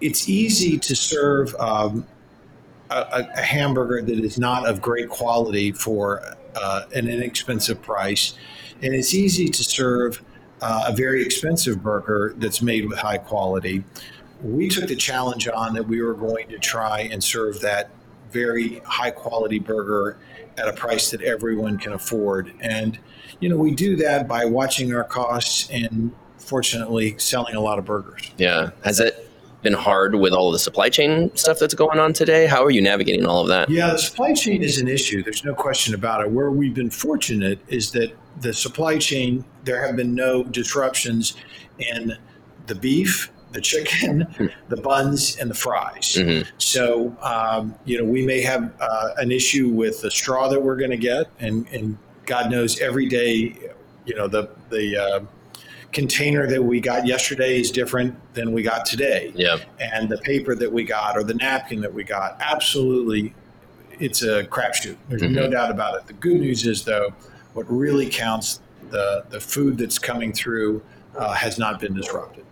it's 0.01 0.29
easy 0.29 0.77
to 0.79 0.95
serve 0.95 1.53
um, 1.59 2.05
a, 2.89 3.25
a 3.35 3.41
hamburger 3.41 4.01
that 4.01 4.19
is 4.19 4.39
not 4.39 4.67
of 4.67 4.81
great 4.81 5.09
quality 5.09 5.71
for 5.71 6.23
uh, 6.55 6.83
an 6.95 7.07
inexpensive 7.07 7.81
price, 7.81 8.33
and 8.81 8.93
it's 8.93 9.13
easy 9.13 9.47
to 9.49 9.63
serve 9.63 10.23
uh, 10.61 10.85
a 10.87 10.95
very 10.95 11.23
expensive 11.23 11.83
burger 11.83 12.33
that's 12.37 12.61
made 12.61 12.87
with 12.87 12.97
high 12.97 13.17
quality. 13.17 13.83
We 14.41 14.69
took 14.69 14.87
the 14.87 14.95
challenge 14.95 15.47
on 15.47 15.73
that 15.73 15.87
we 15.87 16.01
were 16.01 16.13
going 16.13 16.47
to 16.49 16.59
try 16.59 17.01
and 17.11 17.23
serve 17.23 17.59
that 17.61 17.89
very 18.31 18.79
high 18.85 19.11
quality 19.11 19.59
burger 19.59 20.17
at 20.57 20.67
a 20.67 20.73
price 20.73 21.11
that 21.11 21.21
everyone 21.21 21.77
can 21.77 21.93
afford. 21.93 22.53
And, 22.61 22.99
you 23.39 23.49
know, 23.49 23.57
we 23.57 23.73
do 23.73 23.95
that 23.97 24.27
by 24.27 24.45
watching 24.45 24.93
our 24.93 25.03
costs 25.03 25.69
and 25.69 26.11
fortunately 26.37 27.15
selling 27.17 27.55
a 27.55 27.59
lot 27.61 27.79
of 27.79 27.85
burgers. 27.85 28.31
Yeah. 28.37 28.71
Has 28.83 28.99
it 28.99 29.29
been 29.61 29.73
hard 29.73 30.15
with 30.15 30.31
all 30.33 30.51
the 30.51 30.59
supply 30.59 30.89
chain 30.89 31.35
stuff 31.35 31.59
that's 31.59 31.73
going 31.73 31.99
on 31.99 32.13
today? 32.13 32.47
How 32.47 32.63
are 32.63 32.71
you 32.71 32.81
navigating 32.81 33.25
all 33.25 33.41
of 33.41 33.47
that? 33.49 33.69
Yeah, 33.69 33.91
the 33.91 33.97
supply 33.97 34.33
chain 34.33 34.63
is 34.63 34.77
an 34.79 34.87
issue. 34.87 35.21
There's 35.21 35.43
no 35.43 35.53
question 35.53 35.93
about 35.93 36.21
it. 36.21 36.31
Where 36.31 36.49
we've 36.49 36.73
been 36.73 36.89
fortunate 36.89 37.59
is 37.67 37.91
that 37.91 38.11
the 38.41 38.53
supply 38.53 38.97
chain, 38.97 39.43
there 39.65 39.85
have 39.85 39.95
been 39.95 40.15
no 40.15 40.43
disruptions 40.43 41.35
in 41.77 42.17
the 42.67 42.75
beef, 42.75 43.31
the 43.51 43.59
chicken, 43.59 44.27
the 44.69 44.77
buns, 44.77 45.35
and 45.37 45.49
the 45.49 45.55
fries. 45.55 46.15
Mhm. 46.17 46.47
So, 46.57 47.17
um, 47.21 47.75
you 47.83 47.97
know, 47.97 48.05
we 48.05 48.25
may 48.25 48.41
have 48.41 48.71
uh, 48.79 49.09
an 49.17 49.31
issue 49.31 49.69
with 49.69 50.01
the 50.01 50.11
straw 50.11 50.47
that 50.49 50.61
we're 50.61 50.77
going 50.77 50.91
to 50.91 50.97
get, 50.97 51.25
and, 51.39 51.67
and 51.73 51.97
God 52.29 52.49
knows 52.49 52.79
every 52.79 53.09
day 53.09 53.57
you 54.05 54.15
know 54.15 54.27
the 54.27 54.49
the 54.69 54.97
uh, 54.97 55.19
container 55.91 56.47
that 56.47 56.63
we 56.63 56.79
got 56.79 57.05
yesterday 57.05 57.59
is 57.59 57.71
different 57.71 58.15
than 58.33 58.51
we 58.51 58.61
got 58.61 58.85
today. 58.85 59.31
Yeah. 59.35 59.57
And 59.79 60.09
the 60.09 60.19
paper 60.19 60.55
that 60.55 60.71
we 60.71 60.83
got 60.83 61.17
or 61.17 61.23
the 61.23 61.33
napkin 61.33 61.81
that 61.81 61.93
we 61.93 62.03
got, 62.03 62.37
absolutely, 62.39 63.33
it's 63.99 64.21
a 64.21 64.43
crapshoot. 64.45 64.97
There's 65.07 65.23
mm-hmm. 65.23 65.33
no 65.33 65.49
doubt 65.49 65.71
about 65.71 65.95
it. 65.95 66.07
The 66.07 66.13
good 66.13 66.39
news 66.39 66.65
is, 66.65 66.83
though, 66.83 67.11
what 67.53 67.69
really 67.69 68.07
counts 68.09 68.61
the 68.89 69.25
the 69.29 69.39
food 69.39 69.77
that's 69.77 69.99
coming 69.99 70.31
through 70.31 70.81
uh, 71.17 71.33
has 71.33 71.57
not 71.57 71.79
been 71.79 71.93
disrupted. 71.93 72.45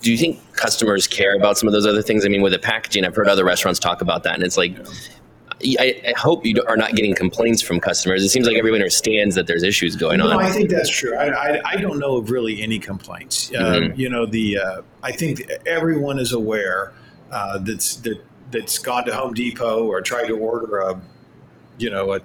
Do 0.00 0.10
you 0.10 0.16
think 0.16 0.40
customers 0.54 1.06
care 1.06 1.36
about 1.36 1.58
some 1.58 1.68
of 1.68 1.72
those 1.72 1.86
other 1.86 2.02
things? 2.02 2.24
I 2.24 2.28
mean, 2.28 2.42
with 2.42 2.52
the 2.52 2.58
packaging, 2.58 3.04
I've 3.04 3.14
heard 3.14 3.28
other 3.28 3.44
restaurants 3.44 3.78
talk 3.78 4.00
about 4.00 4.22
that, 4.22 4.34
and 4.34 4.42
it's 4.42 4.56
like. 4.56 4.76
Yeah 4.76 4.84
I, 5.62 6.00
I, 6.06 6.12
hope 6.16 6.46
you 6.46 6.62
are 6.68 6.76
not 6.76 6.94
getting 6.94 7.14
complaints 7.14 7.62
from 7.62 7.80
customers. 7.80 8.22
It 8.22 8.28
seems 8.28 8.46
like 8.46 8.56
everyone 8.56 8.80
understands 8.80 9.34
that 9.34 9.46
there's 9.46 9.62
issues 9.62 9.96
going 9.96 10.20
on. 10.20 10.30
no, 10.30 10.38
on. 10.38 10.44
I 10.44 10.50
think 10.50 10.70
that's 10.70 10.88
true. 10.88 11.16
I, 11.16 11.56
I, 11.56 11.60
I 11.64 11.76
don't 11.76 11.98
know 11.98 12.16
of 12.16 12.30
really 12.30 12.62
any 12.62 12.78
complaints. 12.78 13.50
Uh, 13.50 13.58
mm-hmm. 13.58 14.00
you 14.00 14.08
know, 14.08 14.24
the 14.24 14.58
uh, 14.58 14.82
I 15.02 15.12
think 15.12 15.42
everyone 15.66 16.18
is 16.18 16.32
aware 16.32 16.92
uh, 17.32 17.58
that's 17.58 17.96
that 17.96 18.22
that's 18.50 18.78
gone 18.78 19.04
to 19.06 19.14
Home 19.14 19.34
Depot 19.34 19.84
or 19.84 20.00
tried 20.00 20.26
to 20.28 20.38
order 20.38 20.78
a, 20.78 21.00
you 21.78 21.90
know, 21.90 22.14
a, 22.14 22.20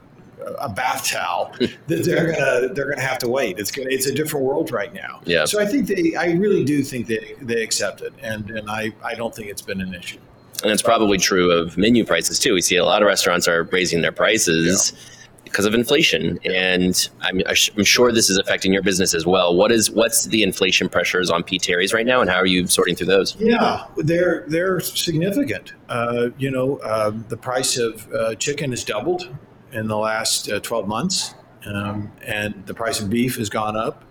a 0.60 0.70
bath 0.70 1.08
towel. 1.08 1.54
that 1.88 2.04
they're 2.06 2.34
gonna 2.34 2.74
they're 2.74 2.90
gonna 2.90 3.02
have 3.02 3.18
to 3.20 3.30
wait. 3.30 3.58
It's 3.58 3.72
gonna 3.72 3.90
it's 3.90 4.06
a 4.06 4.14
different 4.14 4.46
world 4.46 4.72
right 4.72 4.94
now. 4.94 5.22
Yeah. 5.26 5.46
So 5.46 5.60
I 5.60 5.66
think 5.66 5.88
they 5.88 6.16
I 6.16 6.34
really 6.34 6.64
do 6.64 6.84
think 6.84 7.08
they 7.08 7.36
they 7.42 7.64
accept 7.64 8.02
it, 8.02 8.14
and 8.22 8.50
and 8.52 8.70
I 8.70 8.92
I 9.04 9.16
don't 9.16 9.34
think 9.34 9.50
it's 9.50 9.62
been 9.62 9.82
an 9.82 9.94
issue. 9.94 10.20
And 10.64 10.72
it's 10.72 10.82
probably 10.82 11.18
true 11.18 11.52
of 11.52 11.78
menu 11.78 12.06
prices 12.06 12.40
too. 12.40 12.54
We 12.54 12.62
see 12.62 12.76
a 12.76 12.86
lot 12.86 13.02
of 13.02 13.08
restaurants 13.08 13.48
are 13.48 13.64
raising 13.64 14.02
their 14.02 14.12
prices. 14.12 14.94
Yeah. 14.94 15.00
Because 15.44 15.66
of 15.66 15.76
inflation, 15.76 16.40
and 16.46 17.10
I'm, 17.22 17.44
I'm, 17.46 17.84
sure 17.84 18.12
this 18.12 18.28
is 18.32 18.40
affecting 18.40 18.74
your 18.74 18.82
business 18.82 19.14
as 19.14 19.28
well. 19.28 19.56
What 19.56 19.72
is 19.72 19.92
what's 19.92 20.26
the 20.26 20.42
inflation 20.42 20.90
pressures 20.90 21.30
on 21.30 21.44
P. 21.44 21.60
Terry's 21.60 21.94
right 21.94 22.08
now, 22.08 22.22
and 22.22 22.30
how 22.30 22.38
are 22.38 22.46
you 22.48 22.66
sorting 22.66 22.96
through 22.96 23.06
those? 23.08 23.36
Yeah, 23.36 23.86
they're 23.98 24.46
they're 24.48 24.80
significant. 24.80 25.74
Uh, 25.90 26.30
you 26.40 26.50
know, 26.50 26.78
uh, 26.78 27.12
the 27.28 27.38
price 27.38 27.78
of 27.78 28.12
uh, 28.14 28.34
chicken 28.34 28.72
has 28.72 28.84
doubled 28.84 29.30
in 29.74 29.88
the 29.88 29.98
last 29.98 30.50
uh, 30.50 30.60
12 30.60 30.88
months, 30.88 31.36
um, 31.66 32.12
and 32.26 32.66
the 32.66 32.74
price 32.74 33.00
of 33.00 33.12
beef 33.12 33.38
has 33.38 33.50
gone 33.50 33.76
up. 33.76 34.04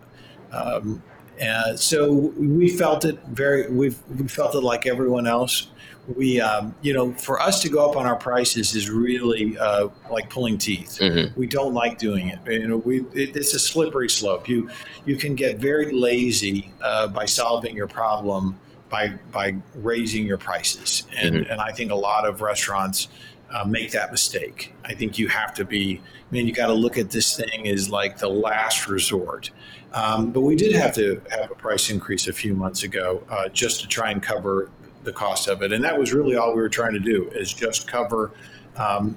Um, 0.52 1.02
and 1.38 1.78
so 1.78 2.12
we 2.12 2.68
felt 2.68 3.04
it 3.04 3.18
very. 3.26 3.68
We've 3.70 3.98
we 4.08 4.28
felt 4.28 4.54
it 4.54 4.60
like 4.60 4.86
everyone 4.86 5.26
else 5.26 5.68
we 6.16 6.40
um, 6.40 6.74
you 6.82 6.92
know 6.92 7.12
for 7.12 7.40
us 7.40 7.60
to 7.62 7.68
go 7.68 7.88
up 7.88 7.96
on 7.96 8.06
our 8.06 8.16
prices 8.16 8.74
is 8.74 8.90
really 8.90 9.56
uh, 9.58 9.88
like 10.10 10.28
pulling 10.30 10.58
teeth 10.58 10.98
mm-hmm. 11.00 11.38
we 11.38 11.46
don't 11.46 11.74
like 11.74 11.98
doing 11.98 12.28
it 12.28 12.38
you 12.46 12.66
know 12.66 12.78
we 12.78 13.02
it, 13.12 13.36
it's 13.36 13.54
a 13.54 13.58
slippery 13.58 14.10
slope 14.10 14.48
you 14.48 14.68
you 15.04 15.16
can 15.16 15.34
get 15.34 15.58
very 15.58 15.92
lazy 15.92 16.72
uh, 16.82 17.06
by 17.06 17.24
solving 17.24 17.76
your 17.76 17.86
problem 17.86 18.58
by 18.88 19.08
by 19.30 19.54
raising 19.76 20.26
your 20.26 20.38
prices 20.38 21.06
and 21.16 21.36
mm-hmm. 21.36 21.50
and 21.52 21.60
i 21.60 21.70
think 21.70 21.92
a 21.92 21.94
lot 21.94 22.26
of 22.26 22.40
restaurants 22.40 23.08
uh, 23.52 23.64
make 23.64 23.90
that 23.92 24.10
mistake. 24.10 24.72
I 24.84 24.94
think 24.94 25.18
you 25.18 25.28
have 25.28 25.52
to 25.54 25.64
be, 25.64 26.00
I 26.00 26.34
mean, 26.34 26.46
you 26.46 26.52
got 26.52 26.68
to 26.68 26.72
look 26.72 26.96
at 26.96 27.10
this 27.10 27.36
thing 27.36 27.68
as 27.68 27.90
like 27.90 28.18
the 28.18 28.28
last 28.28 28.88
resort. 28.88 29.50
Um, 29.92 30.32
but 30.32 30.40
we 30.40 30.56
did 30.56 30.72
have 30.72 30.94
to 30.94 31.20
have 31.30 31.50
a 31.50 31.54
price 31.54 31.90
increase 31.90 32.26
a 32.28 32.32
few 32.32 32.54
months 32.54 32.82
ago 32.82 33.22
uh, 33.28 33.50
just 33.50 33.82
to 33.82 33.86
try 33.86 34.10
and 34.10 34.22
cover 34.22 34.70
the 35.04 35.12
cost 35.12 35.48
of 35.48 35.62
it. 35.62 35.72
And 35.72 35.82
that 35.84 35.98
was 35.98 36.12
really 36.12 36.36
all 36.36 36.54
we 36.54 36.60
were 36.60 36.68
trying 36.68 36.92
to 36.92 37.00
do 37.00 37.28
is 37.30 37.52
just 37.52 37.88
cover 37.88 38.32
um, 38.76 39.16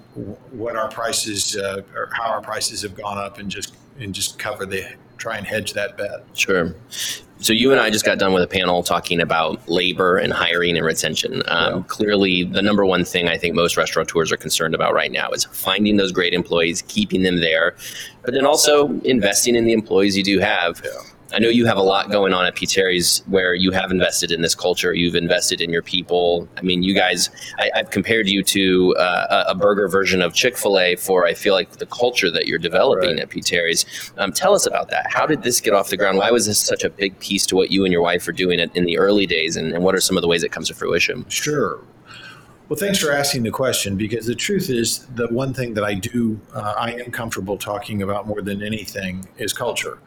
what 0.52 0.76
our 0.76 0.90
prices 0.90 1.56
uh, 1.56 1.82
or 1.96 2.10
how 2.14 2.30
our 2.30 2.42
prices 2.42 2.82
have 2.82 2.96
gone 2.96 3.18
up 3.18 3.38
and 3.38 3.50
just 3.50 3.76
and 4.00 4.14
just 4.14 4.38
cover 4.38 4.66
the 4.66 4.86
try 5.18 5.38
and 5.38 5.48
hedge 5.48 5.74
that 5.74 5.98
bet. 5.98 6.26
Sure. 6.34 6.76
So 7.40 7.54
you 7.54 7.72
and 7.72 7.80
I 7.80 7.90
just 7.90 8.06
got 8.06 8.18
done 8.18 8.34
with 8.34 8.44
a 8.44 8.48
panel 8.48 8.84
talking 8.84 9.22
about 9.22 9.68
labor 9.68 10.18
and 10.18 10.32
hiring 10.34 10.78
and 10.78 10.86
retention. 10.86 11.42
Um, 11.48 11.78
yeah. 11.78 11.84
Clearly, 11.88 12.44
the 12.44 12.62
number 12.62 12.86
one 12.86 13.04
thing 13.06 13.28
I 13.28 13.38
think 13.38 13.56
most 13.56 13.78
restaurateurs 13.78 14.32
are 14.32 14.38
concerned 14.38 14.74
about 14.74 14.94
right 14.94 15.12
now 15.12 15.30
is 15.32 15.46
finding 15.46 15.98
those 15.98 16.12
great 16.12 16.34
employees, 16.34 16.82
keeping 16.84 17.24
them 17.24 17.42
there, 17.42 17.76
but 18.24 18.34
then 18.34 18.46
also 18.46 18.90
investing 19.02 19.56
in 19.56 19.66
the 19.66 19.74
employees 19.74 20.18
you 20.18 20.24
do 20.24 20.40
have. 20.40 20.82
Yeah. 20.84 20.92
I 21.36 21.40
know 21.40 21.50
you 21.50 21.66
have 21.66 21.76
a 21.76 21.84
lot 21.84 22.10
going 22.10 22.32
on 22.32 22.46
at 22.46 22.56
P. 22.56 22.66
Terry's 22.66 23.22
where 23.28 23.54
you 23.54 23.72
have 23.72 23.92
invested 23.92 24.32
in 24.32 24.42
this 24.42 24.56
culture. 24.56 24.94
You've 24.94 25.16
invested 25.16 25.60
in 25.60 25.70
your 25.70 25.82
people. 25.82 26.48
I 26.56 26.62
mean, 26.62 26.82
you 26.82 26.94
guys, 26.94 27.30
I, 27.60 27.70
have 27.76 27.90
compared 27.90 28.30
you 28.30 28.42
to 28.42 28.96
uh, 28.96 29.44
a 29.50 29.54
burger 29.54 29.90
version 29.90 30.22
of 30.22 30.34
Chick 30.34 30.56
fil 30.56 30.80
A 30.80 30.96
for, 30.96 31.26
I 31.26 31.34
feel 31.34 31.54
like, 31.54 31.72
the 31.72 31.88
culture 31.88 32.32
that 32.32 32.48
you're 32.48 32.58
developing 32.58 33.12
right. 33.12 33.20
at 33.20 33.30
P. 33.30 33.42
Terry's. 33.42 33.86
Um, 34.18 34.32
tell 34.32 34.56
us 34.56 34.66
about 34.66 34.90
that. 34.92 35.12
How 35.12 35.26
did 35.26 35.44
this 35.44 35.60
get 35.60 35.74
off 35.74 35.90
the 35.90 35.98
ground? 35.98 36.20
Why 36.20 36.32
was 36.32 36.46
this 36.46 36.58
such 36.58 36.86
a 36.86 36.90
big 36.90 37.20
piece 37.20 37.46
to 37.48 37.56
what 37.58 37.70
you 37.70 37.84
and 37.84 37.92
your 37.92 38.02
wife 38.02 38.26
are 38.30 38.32
doing 38.32 38.60
in 38.60 38.86
the 38.86 38.98
early 38.98 39.26
days? 39.26 39.58
And, 39.58 39.74
and 39.74 39.84
what 39.84 39.94
are 39.94 40.00
some 40.00 40.16
of 40.16 40.22
the 40.22 40.30
ways 40.30 40.42
it 40.42 40.54
comes 40.54 40.70
to 40.70 40.74
fruition? 40.74 41.28
Sure. 41.28 41.82
Well, 42.70 42.80
thanks 42.80 42.98
for 42.98 43.12
asking 43.12 43.44
the 43.44 43.52
question 43.52 43.96
because 43.96 44.26
the 44.26 44.34
truth 44.34 44.72
is 44.72 45.06
the 45.14 45.28
one 45.28 45.54
thing 45.54 45.76
that 45.76 45.84
I 45.84 45.94
do, 45.94 46.40
uh, 46.52 46.74
I 46.76 46.94
am 46.94 47.12
comfortable 47.12 47.58
talking 47.58 48.02
about 48.02 48.26
more 48.26 48.42
than 48.42 48.64
anything 48.64 49.28
is 49.38 49.54
culture. 49.54 50.00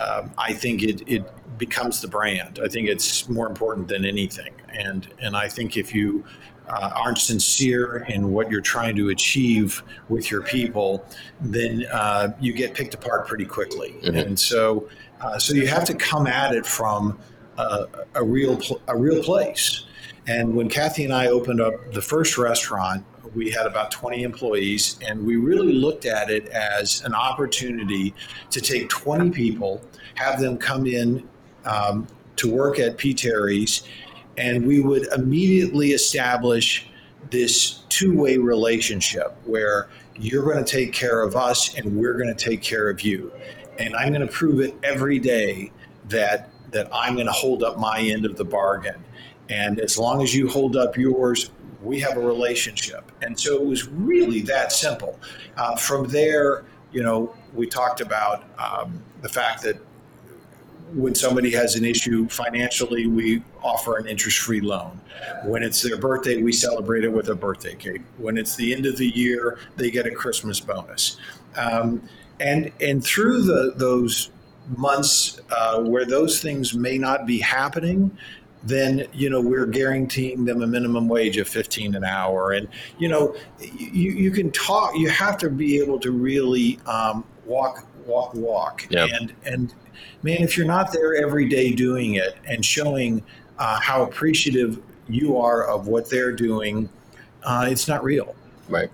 Um, 0.00 0.32
I 0.36 0.52
think 0.52 0.82
it, 0.82 1.02
it 1.06 1.24
becomes 1.58 2.00
the 2.00 2.08
brand. 2.08 2.58
I 2.62 2.68
think 2.68 2.88
it's 2.88 3.28
more 3.28 3.46
important 3.46 3.88
than 3.88 4.04
anything. 4.04 4.52
And, 4.68 5.06
and 5.20 5.36
I 5.36 5.48
think 5.48 5.76
if 5.76 5.94
you 5.94 6.24
uh, 6.68 6.90
aren't 6.94 7.18
sincere 7.18 8.04
in 8.08 8.32
what 8.32 8.50
you're 8.50 8.60
trying 8.60 8.96
to 8.96 9.10
achieve 9.10 9.82
with 10.08 10.30
your 10.30 10.42
people, 10.42 11.06
then 11.40 11.86
uh, 11.92 12.32
you 12.40 12.52
get 12.52 12.74
picked 12.74 12.94
apart 12.94 13.28
pretty 13.28 13.44
quickly. 13.44 13.94
Mm-hmm. 14.02 14.16
And 14.16 14.38
so, 14.38 14.88
uh, 15.20 15.38
so 15.38 15.54
you 15.54 15.66
have 15.66 15.84
to 15.84 15.94
come 15.94 16.26
at 16.26 16.54
it 16.54 16.66
from 16.66 17.18
a, 17.58 17.86
a 18.14 18.24
real, 18.24 18.56
pl- 18.56 18.80
a 18.88 18.96
real 18.96 19.22
place. 19.22 19.86
And 20.26 20.56
when 20.56 20.68
Kathy 20.68 21.04
and 21.04 21.12
I 21.12 21.26
opened 21.26 21.60
up 21.60 21.92
the 21.92 22.02
first 22.02 22.38
restaurant, 22.38 23.04
we 23.34 23.50
had 23.50 23.66
about 23.66 23.90
20 23.90 24.22
employees, 24.22 24.98
and 25.06 25.24
we 25.24 25.36
really 25.36 25.72
looked 25.72 26.06
at 26.06 26.30
it 26.30 26.48
as 26.48 27.02
an 27.04 27.14
opportunity 27.14 28.14
to 28.50 28.60
take 28.60 28.88
20 28.88 29.30
people, 29.30 29.82
have 30.14 30.40
them 30.40 30.56
come 30.56 30.86
in 30.86 31.28
um, 31.64 32.06
to 32.36 32.50
work 32.50 32.78
at 32.78 32.96
P. 32.96 33.14
Terry's, 33.14 33.82
and 34.36 34.66
we 34.66 34.80
would 34.80 35.06
immediately 35.12 35.92
establish 35.92 36.86
this 37.30 37.82
two 37.88 38.16
way 38.16 38.38
relationship 38.38 39.36
where 39.44 39.88
you're 40.16 40.44
going 40.44 40.64
to 40.64 40.70
take 40.70 40.92
care 40.92 41.22
of 41.22 41.36
us 41.36 41.74
and 41.76 41.96
we're 41.96 42.14
going 42.14 42.34
to 42.34 42.34
take 42.34 42.62
care 42.62 42.88
of 42.88 43.02
you. 43.02 43.32
And 43.78 43.94
I'm 43.96 44.10
going 44.12 44.26
to 44.26 44.32
prove 44.32 44.60
it 44.60 44.74
every 44.82 45.18
day 45.18 45.72
that 46.08 46.50
that 46.70 46.88
I'm 46.92 47.14
going 47.14 47.26
to 47.26 47.32
hold 47.32 47.62
up 47.62 47.78
my 47.78 48.00
end 48.00 48.26
of 48.26 48.36
the 48.36 48.44
bargain. 48.44 49.02
And 49.48 49.78
as 49.78 49.96
long 49.96 50.22
as 50.22 50.34
you 50.34 50.48
hold 50.48 50.76
up 50.76 50.96
yours, 50.96 51.50
we 51.84 52.00
have 52.00 52.16
a 52.16 52.20
relationship. 52.20 53.10
And 53.22 53.38
so 53.38 53.54
it 53.54 53.66
was 53.66 53.88
really 53.88 54.40
that 54.42 54.72
simple. 54.72 55.18
Uh, 55.56 55.76
from 55.76 56.08
there, 56.08 56.64
you 56.92 57.02
know, 57.02 57.34
we 57.54 57.66
talked 57.66 58.00
about 58.00 58.44
um, 58.58 59.02
the 59.22 59.28
fact 59.28 59.62
that 59.62 59.76
when 60.94 61.14
somebody 61.14 61.50
has 61.50 61.74
an 61.74 61.84
issue 61.84 62.28
financially, 62.28 63.06
we 63.06 63.42
offer 63.62 63.96
an 63.98 64.06
interest 64.06 64.38
free 64.38 64.60
loan. 64.60 65.00
When 65.44 65.62
it's 65.62 65.82
their 65.82 65.96
birthday, 65.96 66.42
we 66.42 66.52
celebrate 66.52 67.04
it 67.04 67.12
with 67.12 67.28
a 67.28 67.34
birthday 67.34 67.74
cake. 67.74 68.02
When 68.18 68.36
it's 68.36 68.54
the 68.54 68.72
end 68.74 68.86
of 68.86 68.96
the 68.96 69.08
year, 69.08 69.58
they 69.76 69.90
get 69.90 70.06
a 70.06 70.10
Christmas 70.10 70.60
bonus. 70.60 71.16
Um, 71.56 72.08
and, 72.40 72.70
and 72.80 73.02
through 73.02 73.42
the, 73.42 73.72
those 73.76 74.30
months 74.76 75.40
uh, 75.50 75.80
where 75.80 76.04
those 76.04 76.40
things 76.40 76.74
may 76.74 76.98
not 76.98 77.26
be 77.26 77.38
happening, 77.38 78.16
then 78.64 79.06
you 79.12 79.30
know 79.30 79.40
we're 79.40 79.66
guaranteeing 79.66 80.44
them 80.44 80.62
a 80.62 80.66
minimum 80.66 81.08
wage 81.08 81.36
of 81.36 81.48
15 81.48 81.94
an 81.94 82.04
hour. 82.04 82.52
And 82.52 82.68
you 82.98 83.08
know 83.08 83.34
you, 83.60 84.12
you 84.12 84.30
can 84.30 84.50
talk 84.50 84.96
you 84.96 85.08
have 85.08 85.38
to 85.38 85.50
be 85.50 85.78
able 85.78 86.00
to 86.00 86.10
really 86.10 86.78
um, 86.86 87.24
walk 87.44 87.86
walk 88.06 88.34
walk. 88.34 88.86
Yep. 88.90 89.10
and 89.12 89.32
and 89.44 89.74
man 90.22 90.42
if 90.42 90.56
you're 90.56 90.66
not 90.66 90.92
there 90.92 91.14
every 91.14 91.48
day 91.48 91.72
doing 91.72 92.14
it 92.14 92.36
and 92.46 92.64
showing 92.64 93.22
uh, 93.58 93.78
how 93.80 94.02
appreciative 94.02 94.80
you 95.08 95.36
are 95.36 95.64
of 95.68 95.86
what 95.86 96.08
they're 96.10 96.32
doing 96.32 96.88
uh, 97.44 97.66
it's 97.68 97.86
not 97.86 98.02
real. 98.02 98.34
Right. 98.68 98.90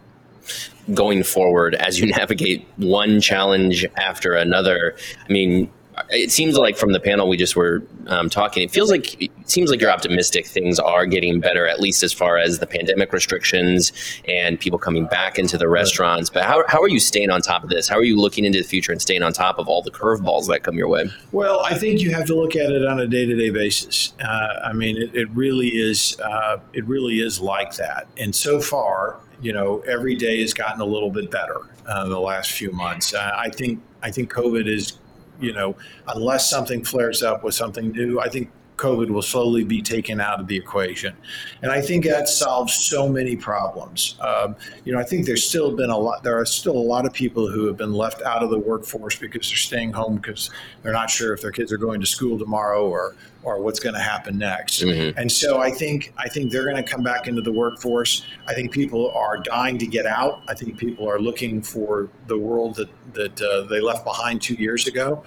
Going 0.93 1.23
forward 1.23 1.75
as 1.77 2.01
you 2.01 2.07
navigate 2.19 2.67
one 2.77 3.21
challenge 3.21 3.87
after 3.97 4.35
another 4.35 4.97
i 5.29 5.33
mean 5.33 5.71
it 6.09 6.31
seems 6.31 6.57
like 6.57 6.77
from 6.77 6.93
the 6.93 7.01
panel 7.01 7.29
we 7.29 7.37
just 7.37 7.57
were 7.57 7.83
um, 8.07 8.31
talking, 8.31 8.63
it 8.63 8.71
feels 8.71 8.91
like 8.91 9.21
it 9.21 9.31
seems 9.45 9.71
like 9.71 9.81
you're 9.81 9.91
optimistic. 9.91 10.47
Things 10.47 10.79
are 10.79 11.07
getting 11.07 11.41
better, 11.41 11.67
at 11.67 11.81
least 11.81 12.03
as 12.03 12.13
far 12.13 12.39
as 12.39 12.59
the 12.59 12.67
pandemic 12.67 13.13
restrictions 13.13 13.93
and 14.27 14.59
people 14.59 14.79
coming 14.79 15.07
back 15.07 15.39
into 15.39 15.59
the 15.59 15.69
restaurants. 15.69 16.31
But 16.31 16.45
how, 16.45 16.65
how 16.69 16.81
are 16.81 16.89
you 16.89 17.01
staying 17.01 17.31
on 17.31 17.43
top 17.43 17.65
of 17.65 17.71
this? 17.71 17.89
How 17.89 17.97
are 17.97 18.05
you 18.05 18.19
looking 18.19 18.45
into 18.45 18.59
the 18.59 18.67
future 18.67 18.93
and 18.93 19.01
staying 19.01 19.23
on 19.23 19.33
top 19.33 19.59
of 19.59 19.69
all 19.69 19.83
the 19.83 19.91
curveballs 19.91 20.47
that 20.49 20.63
come 20.63 20.77
your 20.77 20.89
way? 20.89 21.11
Well, 21.33 21.61
I 21.61 21.75
think 21.75 22.01
you 22.01 22.13
have 22.15 22.27
to 22.27 22.35
look 22.35 22.57
at 22.57 22.71
it 22.71 22.87
on 22.87 23.01
a 23.01 23.07
day 23.07 23.27
to 23.27 23.35
day 23.35 23.51
basis. 23.51 24.13
Uh, 24.21 24.61
I 24.65 24.73
mean, 24.73 24.97
it, 24.97 25.15
it 25.15 25.31
really 25.31 25.69
is. 25.69 26.19
Uh, 26.21 26.59
it 26.73 26.85
really 26.87 27.21
is 27.21 27.41
like 27.41 27.75
that. 27.77 28.07
And 28.17 28.35
so 28.35 28.61
far, 28.61 29.21
you 29.41 29.53
know, 29.53 29.81
every 29.81 30.15
day 30.15 30.41
has 30.41 30.53
gotten 30.53 30.81
a 30.81 30.85
little 30.85 31.11
bit 31.11 31.31
better 31.31 31.61
uh, 31.87 32.09
the 32.09 32.21
last 32.21 32.53
few 32.53 32.71
months. 32.73 33.15
Uh, 33.15 33.33
I 33.37 33.51
think 33.51 33.81
I 34.03 34.11
think 34.11 34.33
COVID 34.33 34.69
is 34.69 34.99
you 35.41 35.53
know, 35.53 35.77
unless 36.09 36.49
something 36.49 36.85
flares 36.85 37.23
up 37.23 37.43
with 37.43 37.55
something 37.55 37.91
new, 37.93 38.21
I 38.21 38.29
think 38.29 38.51
COVID 38.81 39.11
will 39.11 39.23
slowly 39.23 39.63
be 39.63 39.83
taken 39.83 40.21
out 40.21 40.41
of 40.41 40.47
the 40.47 40.57
equation. 40.57 41.15
And 41.63 41.71
I 41.71 41.83
think 41.83 42.05
that 42.07 42.29
solves 42.29 42.75
so 42.75 43.09
many 43.09 43.37
problems. 43.37 44.17
Um, 44.21 44.57
you 44.85 44.93
know, 44.93 44.99
I 44.99 45.05
think 45.05 45.27
there's 45.27 45.47
still 45.47 45.77
been 45.77 45.91
a 45.91 45.99
lot, 45.99 46.23
there 46.23 46.39
are 46.39 46.47
still 46.47 46.77
a 46.77 46.89
lot 46.95 47.05
of 47.05 47.13
people 47.13 47.47
who 47.47 47.67
have 47.67 47.77
been 47.77 47.93
left 47.93 48.23
out 48.23 48.43
of 48.43 48.49
the 48.49 48.59
workforce 48.59 49.17
because 49.17 49.49
they're 49.49 49.57
staying 49.57 49.93
home 49.93 50.17
because 50.17 50.51
they're 50.83 50.95
not 50.95 51.11
sure 51.11 51.35
if 51.35 51.43
their 51.43 51.53
kids 51.53 51.71
are 51.73 51.77
going 51.77 52.01
to 52.01 52.07
school 52.07 52.39
tomorrow 52.39 52.89
or, 52.89 53.15
or 53.43 53.61
what's 53.61 53.81
going 53.81 53.95
to 53.95 54.01
happen 54.01 54.39
next. 54.39 54.83
Mm-hmm. 54.83 55.19
And 55.19 55.31
so 55.31 55.59
I 55.61 55.71
think, 55.71 56.15
I 56.17 56.29
think 56.29 56.51
they're 56.51 56.65
going 56.65 56.83
to 56.83 56.91
come 56.91 57.03
back 57.03 57.29
into 57.29 57.43
the 57.43 57.53
workforce. 57.53 58.25
I 58.47 58.55
think 58.55 58.73
people 58.73 59.11
are 59.13 59.37
dying 59.37 59.77
to 59.79 59.87
get 59.87 60.07
out. 60.07 60.43
I 60.49 60.55
think 60.55 60.79
people 60.79 61.07
are 61.07 61.21
looking 61.21 61.61
for 61.61 62.09
the 62.29 62.39
world 62.39 62.77
that, 62.77 62.89
that 63.13 63.43
uh, 63.43 63.63
they 63.63 63.81
left 63.81 64.05
behind 64.05 64.41
two 64.41 64.55
years 64.55 64.87
ago. 64.87 65.23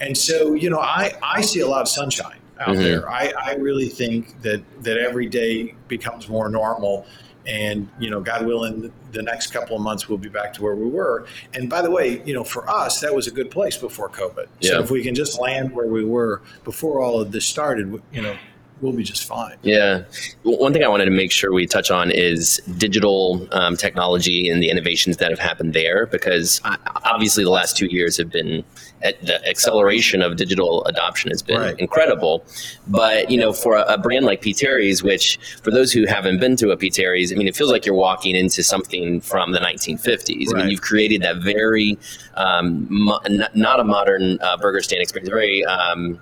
And 0.00 0.16
so, 0.16 0.54
you 0.54 0.70
know, 0.70 0.80
I, 0.80 1.12
I 1.22 1.42
see 1.42 1.60
a 1.60 1.66
lot 1.66 1.82
of 1.82 1.88
sunshine 1.88 2.40
out 2.60 2.68
mm-hmm. 2.68 2.82
there. 2.82 3.10
I, 3.10 3.32
I 3.40 3.54
really 3.54 3.88
think 3.88 4.40
that 4.42 4.62
that 4.82 4.98
every 4.98 5.28
day 5.28 5.74
becomes 5.88 6.28
more 6.28 6.48
normal. 6.48 7.06
And 7.46 7.90
you 7.98 8.08
know, 8.08 8.20
God 8.20 8.46
willing, 8.46 8.90
the 9.12 9.22
next 9.22 9.48
couple 9.48 9.76
of 9.76 9.82
months 9.82 10.08
we'll 10.08 10.16
be 10.16 10.30
back 10.30 10.54
to 10.54 10.62
where 10.62 10.74
we 10.74 10.86
were. 10.86 11.26
And 11.52 11.68
by 11.68 11.82
the 11.82 11.90
way, 11.90 12.22
you 12.24 12.32
know, 12.32 12.42
for 12.42 12.66
us, 12.70 13.00
that 13.00 13.14
was 13.14 13.26
a 13.26 13.30
good 13.30 13.50
place 13.50 13.76
before 13.76 14.08
COVID. 14.08 14.46
Yeah. 14.60 14.70
So 14.70 14.82
if 14.82 14.90
we 14.90 15.02
can 15.02 15.14
just 15.14 15.38
land 15.38 15.72
where 15.72 15.86
we 15.86 16.04
were 16.04 16.40
before 16.64 17.02
all 17.02 17.20
of 17.20 17.32
this 17.32 17.44
started, 17.44 18.00
you 18.12 18.22
know, 18.22 18.34
we'll 18.80 18.94
be 18.94 19.02
just 19.02 19.24
fine. 19.24 19.56
Yeah. 19.62 20.04
One 20.42 20.72
thing 20.72 20.84
I 20.84 20.88
wanted 20.88 21.04
to 21.04 21.10
make 21.10 21.30
sure 21.30 21.52
we 21.52 21.66
touch 21.66 21.90
on 21.90 22.10
is 22.10 22.62
digital 22.78 23.46
um, 23.52 23.76
technology 23.76 24.48
and 24.48 24.62
the 24.62 24.70
innovations 24.70 25.18
that 25.18 25.30
have 25.30 25.38
happened 25.38 25.74
there, 25.74 26.06
because 26.06 26.62
obviously 27.04 27.44
the 27.44 27.50
last 27.50 27.76
two 27.76 27.86
years 27.86 28.16
have 28.16 28.30
been 28.30 28.64
the 29.04 29.46
acceleration 29.46 30.22
of 30.22 30.36
digital 30.36 30.84
adoption 30.86 31.30
has 31.30 31.42
been 31.42 31.60
right. 31.60 31.78
incredible. 31.78 32.44
But 32.86 33.30
you 33.30 33.38
know, 33.38 33.52
for 33.52 33.76
a, 33.76 33.82
a, 33.82 33.98
brand 33.98 34.24
like 34.24 34.40
P. 34.40 34.54
Terry's, 34.54 35.02
which 35.02 35.38
for 35.62 35.70
those 35.70 35.92
who 35.92 36.06
haven't 36.06 36.40
been 36.40 36.56
to 36.56 36.70
a 36.70 36.76
P. 36.76 36.90
Terry's, 36.90 37.32
I 37.32 37.36
mean, 37.36 37.46
it 37.46 37.54
feels 37.54 37.70
like 37.70 37.84
you're 37.84 37.94
walking 37.94 38.34
into 38.34 38.62
something 38.62 39.20
from 39.20 39.52
the 39.52 39.58
1950s. 39.58 40.46
Right. 40.46 40.54
I 40.54 40.58
mean, 40.58 40.70
you've 40.70 40.80
created 40.80 41.22
that 41.22 41.36
very 41.36 41.98
um, 42.34 42.86
mo- 42.90 43.20
not 43.54 43.80
a 43.80 43.84
modern 43.84 44.38
uh, 44.40 44.56
burger 44.56 44.80
stand 44.80 45.02
experience, 45.02 45.28
very 45.28 45.64
um, 45.66 46.18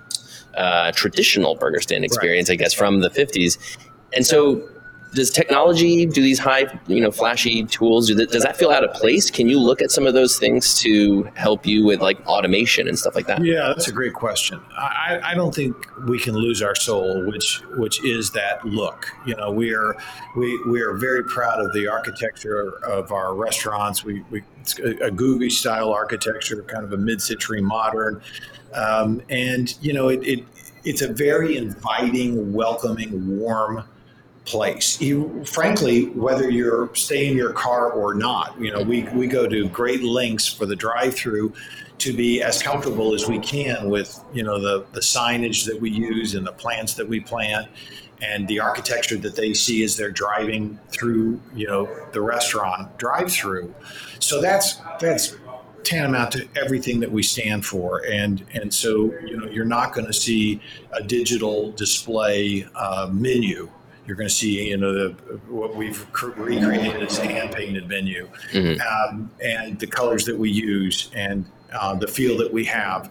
uh, 0.55 0.91
traditional 0.91 1.55
burger 1.55 1.79
stand 1.79 2.03
experience, 2.03 2.49
right. 2.49 2.55
I 2.55 2.57
guess, 2.57 2.73
from 2.73 2.99
the 2.99 3.09
50s. 3.09 3.57
And 4.13 4.25
so 4.25 4.67
does 5.13 5.29
technology 5.29 6.05
do 6.05 6.21
these 6.21 6.39
high 6.39 6.65
you 6.87 7.01
know 7.01 7.11
flashy 7.11 7.63
tools 7.65 8.07
do 8.07 8.15
that, 8.15 8.31
does 8.31 8.43
that 8.43 8.57
feel 8.57 8.71
out 8.71 8.83
of 8.83 8.93
place? 8.93 9.29
Can 9.29 9.49
you 9.49 9.59
look 9.59 9.81
at 9.81 9.91
some 9.91 10.05
of 10.05 10.13
those 10.13 10.37
things 10.37 10.79
to 10.79 11.23
help 11.35 11.65
you 11.65 11.85
with 11.85 12.01
like 12.01 12.19
automation 12.27 12.87
and 12.87 12.97
stuff 12.97 13.15
like 13.15 13.27
that? 13.27 13.43
Yeah 13.43 13.67
that's 13.67 13.87
a 13.87 13.91
great 13.91 14.13
question. 14.13 14.59
I, 14.77 15.19
I 15.23 15.33
don't 15.33 15.53
think 15.53 15.75
we 16.07 16.19
can 16.19 16.35
lose 16.35 16.61
our 16.61 16.75
soul 16.75 17.25
which 17.27 17.61
which 17.77 18.03
is 18.03 18.31
that 18.31 18.63
look. 18.65 19.07
You 19.25 19.35
know 19.35 19.51
we 19.51 19.73
are 19.73 19.95
we, 20.35 20.61
we 20.65 20.81
are 20.81 20.93
very 20.93 21.23
proud 21.23 21.59
of 21.59 21.73
the 21.73 21.87
architecture 21.87 22.83
of 22.85 23.11
our 23.11 23.35
restaurants. 23.35 24.03
We, 24.03 24.23
we 24.29 24.43
it's 24.61 24.79
a, 24.79 25.07
a 25.07 25.11
Googie 25.11 25.51
style 25.51 25.91
architecture 25.91 26.63
kind 26.63 26.85
of 26.85 26.93
a 26.93 26.97
mid-century 26.97 27.61
modern. 27.61 28.21
Um, 28.73 29.21
and 29.29 29.75
you 29.81 29.93
know, 29.93 30.07
it, 30.07 30.25
it 30.25 30.45
it's 30.85 31.01
a 31.01 31.11
very 31.11 31.57
inviting, 31.57 32.51
welcoming, 32.53 33.37
warm 33.37 33.83
place. 34.45 34.99
You, 34.99 35.43
frankly, 35.45 36.05
whether 36.09 36.49
you're 36.49 36.93
staying 36.95 37.31
in 37.31 37.37
your 37.37 37.53
car 37.53 37.91
or 37.91 38.13
not, 38.13 38.59
you 38.59 38.71
know, 38.71 38.81
we, 38.81 39.03
we 39.13 39.27
go 39.27 39.47
to 39.47 39.69
great 39.69 40.03
lengths 40.03 40.47
for 40.47 40.65
the 40.65 40.75
drive-through 40.75 41.53
to 41.99 42.13
be 42.13 42.41
as 42.41 42.61
comfortable 42.61 43.13
as 43.13 43.27
we 43.27 43.39
can 43.39 43.89
with, 43.89 44.21
you 44.33 44.43
know, 44.43 44.59
the, 44.59 44.85
the 44.91 44.99
signage 44.99 45.65
that 45.65 45.79
we 45.79 45.89
use 45.89 46.35
and 46.35 46.45
the 46.45 46.51
plants 46.51 46.93
that 46.95 47.07
we 47.07 47.19
plant 47.19 47.69
and 48.21 48.47
the 48.47 48.59
architecture 48.59 49.17
that 49.17 49.35
they 49.35 49.53
see 49.53 49.83
as 49.83 49.95
they're 49.95 50.11
driving 50.11 50.79
through, 50.89 51.39
you 51.55 51.67
know, 51.67 51.89
the 52.11 52.21
restaurant 52.21 52.97
drive-through. 52.97 53.73
So 54.19 54.41
that's 54.41 54.75
that's 54.99 55.35
tantamount 55.83 56.31
to 56.31 56.47
everything 56.55 56.99
that 57.01 57.11
we 57.11 57.21
stand 57.23 57.65
for. 57.65 58.05
And 58.05 58.45
and 58.53 58.73
so 58.73 59.13
you 59.25 59.37
know 59.37 59.45
you're 59.49 59.65
not 59.65 59.93
going 59.93 60.07
to 60.07 60.13
see 60.13 60.61
a 60.93 61.03
digital 61.03 61.71
display 61.73 62.65
uh, 62.75 63.09
menu. 63.11 63.69
You're 64.05 64.17
going 64.17 64.29
to 64.29 64.33
see 64.33 64.69
you 64.69 64.77
know 64.77 64.93
the, 64.93 65.13
what 65.47 65.75
we've 65.75 66.05
recreated 66.21 67.01
as 67.01 67.19
a 67.19 67.25
hand 67.25 67.53
painted 67.53 67.87
menu, 67.87 68.29
mm-hmm. 68.51 68.81
um, 68.81 69.31
and 69.43 69.79
the 69.79 69.87
colors 69.87 70.25
that 70.25 70.37
we 70.37 70.51
use 70.51 71.09
and 71.13 71.45
uh, 71.73 71.95
the 71.95 72.07
feel 72.07 72.37
that 72.37 72.51
we 72.51 72.65
have. 72.65 73.09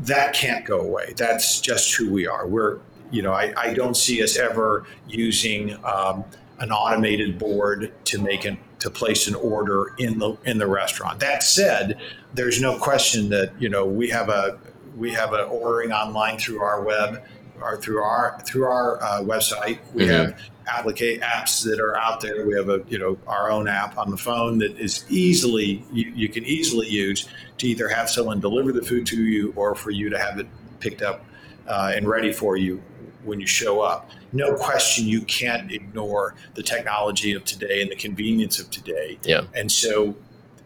That 0.00 0.32
can't 0.34 0.64
go 0.64 0.80
away. 0.80 1.12
That's 1.16 1.60
just 1.60 1.94
who 1.94 2.10
we 2.10 2.26
are. 2.26 2.46
We're 2.46 2.78
you 3.10 3.22
know 3.22 3.32
I, 3.32 3.52
I 3.56 3.74
don't 3.74 3.96
see 3.96 4.22
us 4.22 4.36
ever 4.36 4.86
using 5.06 5.76
um, 5.84 6.24
an 6.60 6.70
automated 6.70 7.38
board 7.38 7.92
to 8.06 8.22
make 8.22 8.44
an 8.44 8.58
to 8.78 8.90
place 8.90 9.28
an 9.28 9.34
order 9.36 9.94
in 9.98 10.18
the 10.18 10.36
in 10.44 10.58
the 10.58 10.66
restaurant. 10.66 11.20
That 11.20 11.42
said, 11.42 12.00
there's 12.34 12.60
no 12.60 12.78
question 12.78 13.28
that 13.30 13.52
you 13.60 13.68
know 13.68 13.84
we 13.84 14.08
have 14.08 14.28
a 14.28 14.58
we 14.96 15.12
have 15.12 15.32
an 15.32 15.40
ordering 15.40 15.92
online 15.92 16.38
through 16.38 16.60
our 16.60 16.82
web 16.82 17.22
or 17.62 17.76
through 17.76 18.02
our 18.02 18.40
through 18.44 18.64
our 18.64 19.02
uh, 19.02 19.20
website. 19.20 19.78
We 19.94 20.04
mm-hmm. 20.04 20.12
have 20.12 20.40
applicate 20.66 21.20
apps 21.20 21.64
that 21.64 21.80
are 21.80 21.96
out 21.96 22.20
there. 22.20 22.46
We 22.46 22.54
have 22.54 22.68
a 22.68 22.82
you 22.88 22.98
know 22.98 23.18
our 23.26 23.50
own 23.50 23.68
app 23.68 23.96
on 23.98 24.10
the 24.10 24.16
phone 24.16 24.58
that 24.58 24.78
is 24.78 25.04
easily 25.08 25.84
you, 25.92 26.12
you 26.14 26.28
can 26.28 26.44
easily 26.44 26.88
use 26.88 27.28
to 27.58 27.66
either 27.66 27.88
have 27.88 28.10
someone 28.10 28.40
deliver 28.40 28.72
the 28.72 28.82
food 28.82 29.06
to 29.06 29.22
you 29.22 29.52
or 29.56 29.74
for 29.74 29.90
you 29.90 30.10
to 30.10 30.18
have 30.18 30.38
it 30.38 30.46
picked 30.80 31.02
up 31.02 31.24
uh, 31.66 31.92
and 31.94 32.08
ready 32.08 32.32
for 32.32 32.56
you 32.56 32.82
when 33.24 33.40
you 33.40 33.46
show 33.46 33.80
up. 33.80 34.10
No 34.32 34.54
question, 34.54 35.06
you 35.06 35.22
can't 35.22 35.70
ignore 35.70 36.34
the 36.54 36.62
technology 36.62 37.32
of 37.32 37.44
today 37.44 37.82
and 37.82 37.90
the 37.90 37.96
convenience 37.96 38.58
of 38.58 38.70
today. 38.70 39.18
Yeah. 39.22 39.42
And 39.54 39.70
so 39.70 40.16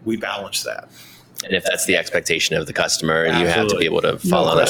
we 0.04 0.16
balance 0.16 0.62
that. 0.62 0.88
And 1.44 1.52
if 1.52 1.64
that's 1.64 1.84
the 1.84 1.96
expectation 1.96 2.56
of 2.56 2.66
the 2.66 2.72
customer, 2.72 3.26
Absolutely. 3.26 3.42
you 3.42 3.48
have 3.48 3.68
to 3.68 3.76
be 3.76 3.84
able 3.84 4.00
to 4.02 4.18
follow 4.18 4.54
no 4.54 4.56
that. 4.56 4.64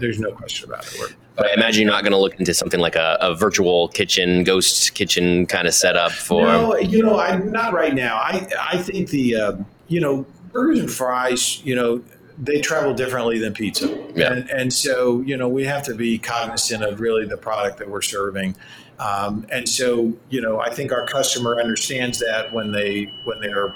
There's 0.00 0.20
no 0.20 0.32
question 0.32 0.68
about 0.68 0.86
it. 0.86 0.98
We're, 0.98 1.08
but 1.38 1.46
I 1.46 1.54
imagine 1.54 1.82
you're 1.82 1.92
not 1.92 2.02
going 2.02 2.12
to 2.12 2.18
look 2.18 2.38
into 2.38 2.52
something 2.52 2.80
like 2.80 2.96
a, 2.96 3.16
a, 3.20 3.34
virtual 3.34 3.88
kitchen, 3.88 4.42
ghost 4.44 4.94
kitchen 4.94 5.46
kind 5.46 5.68
of 5.68 5.72
setup 5.72 6.10
for. 6.10 6.44
No, 6.46 6.76
you 6.76 7.02
know, 7.02 7.18
I, 7.18 7.36
not 7.36 7.72
right 7.72 7.94
now. 7.94 8.16
I 8.16 8.46
I 8.60 8.78
think 8.78 9.10
the 9.10 9.36
uh, 9.36 9.52
you 9.86 10.00
know 10.00 10.26
burgers 10.52 10.80
and 10.80 10.90
fries, 10.90 11.64
you 11.64 11.74
know, 11.74 12.02
they 12.36 12.60
travel 12.60 12.94
differently 12.94 13.38
than 13.38 13.52
pizza. 13.52 13.88
Yeah. 14.14 14.32
And, 14.32 14.50
and 14.50 14.72
so, 14.72 15.20
you 15.22 15.36
know, 15.36 15.48
we 15.48 15.64
have 15.64 15.82
to 15.84 15.94
be 15.94 16.18
cognizant 16.18 16.82
of 16.82 17.00
really 17.00 17.26
the 17.26 17.36
product 17.36 17.78
that 17.78 17.88
we're 17.88 18.02
serving. 18.02 18.56
Um, 18.98 19.46
and 19.50 19.68
so, 19.68 20.12
you 20.30 20.40
know, 20.40 20.60
I 20.60 20.70
think 20.70 20.92
our 20.92 21.06
customer 21.06 21.60
understands 21.60 22.18
that 22.18 22.52
when 22.52 22.72
they 22.72 23.12
when 23.24 23.40
they're 23.40 23.74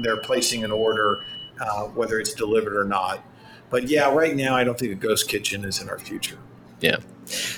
they're 0.00 0.18
placing 0.18 0.64
an 0.64 0.72
order, 0.72 1.24
uh, 1.60 1.84
whether 1.88 2.18
it's 2.18 2.32
delivered 2.32 2.76
or 2.76 2.84
not. 2.84 3.22
But 3.68 3.88
yeah, 3.88 4.12
right 4.12 4.34
now, 4.34 4.54
I 4.54 4.64
don't 4.64 4.78
think 4.78 4.92
a 4.92 4.94
ghost 4.94 5.28
kitchen 5.28 5.64
is 5.64 5.80
in 5.80 5.90
our 5.90 5.98
future. 5.98 6.38
Yeah. 6.82 6.96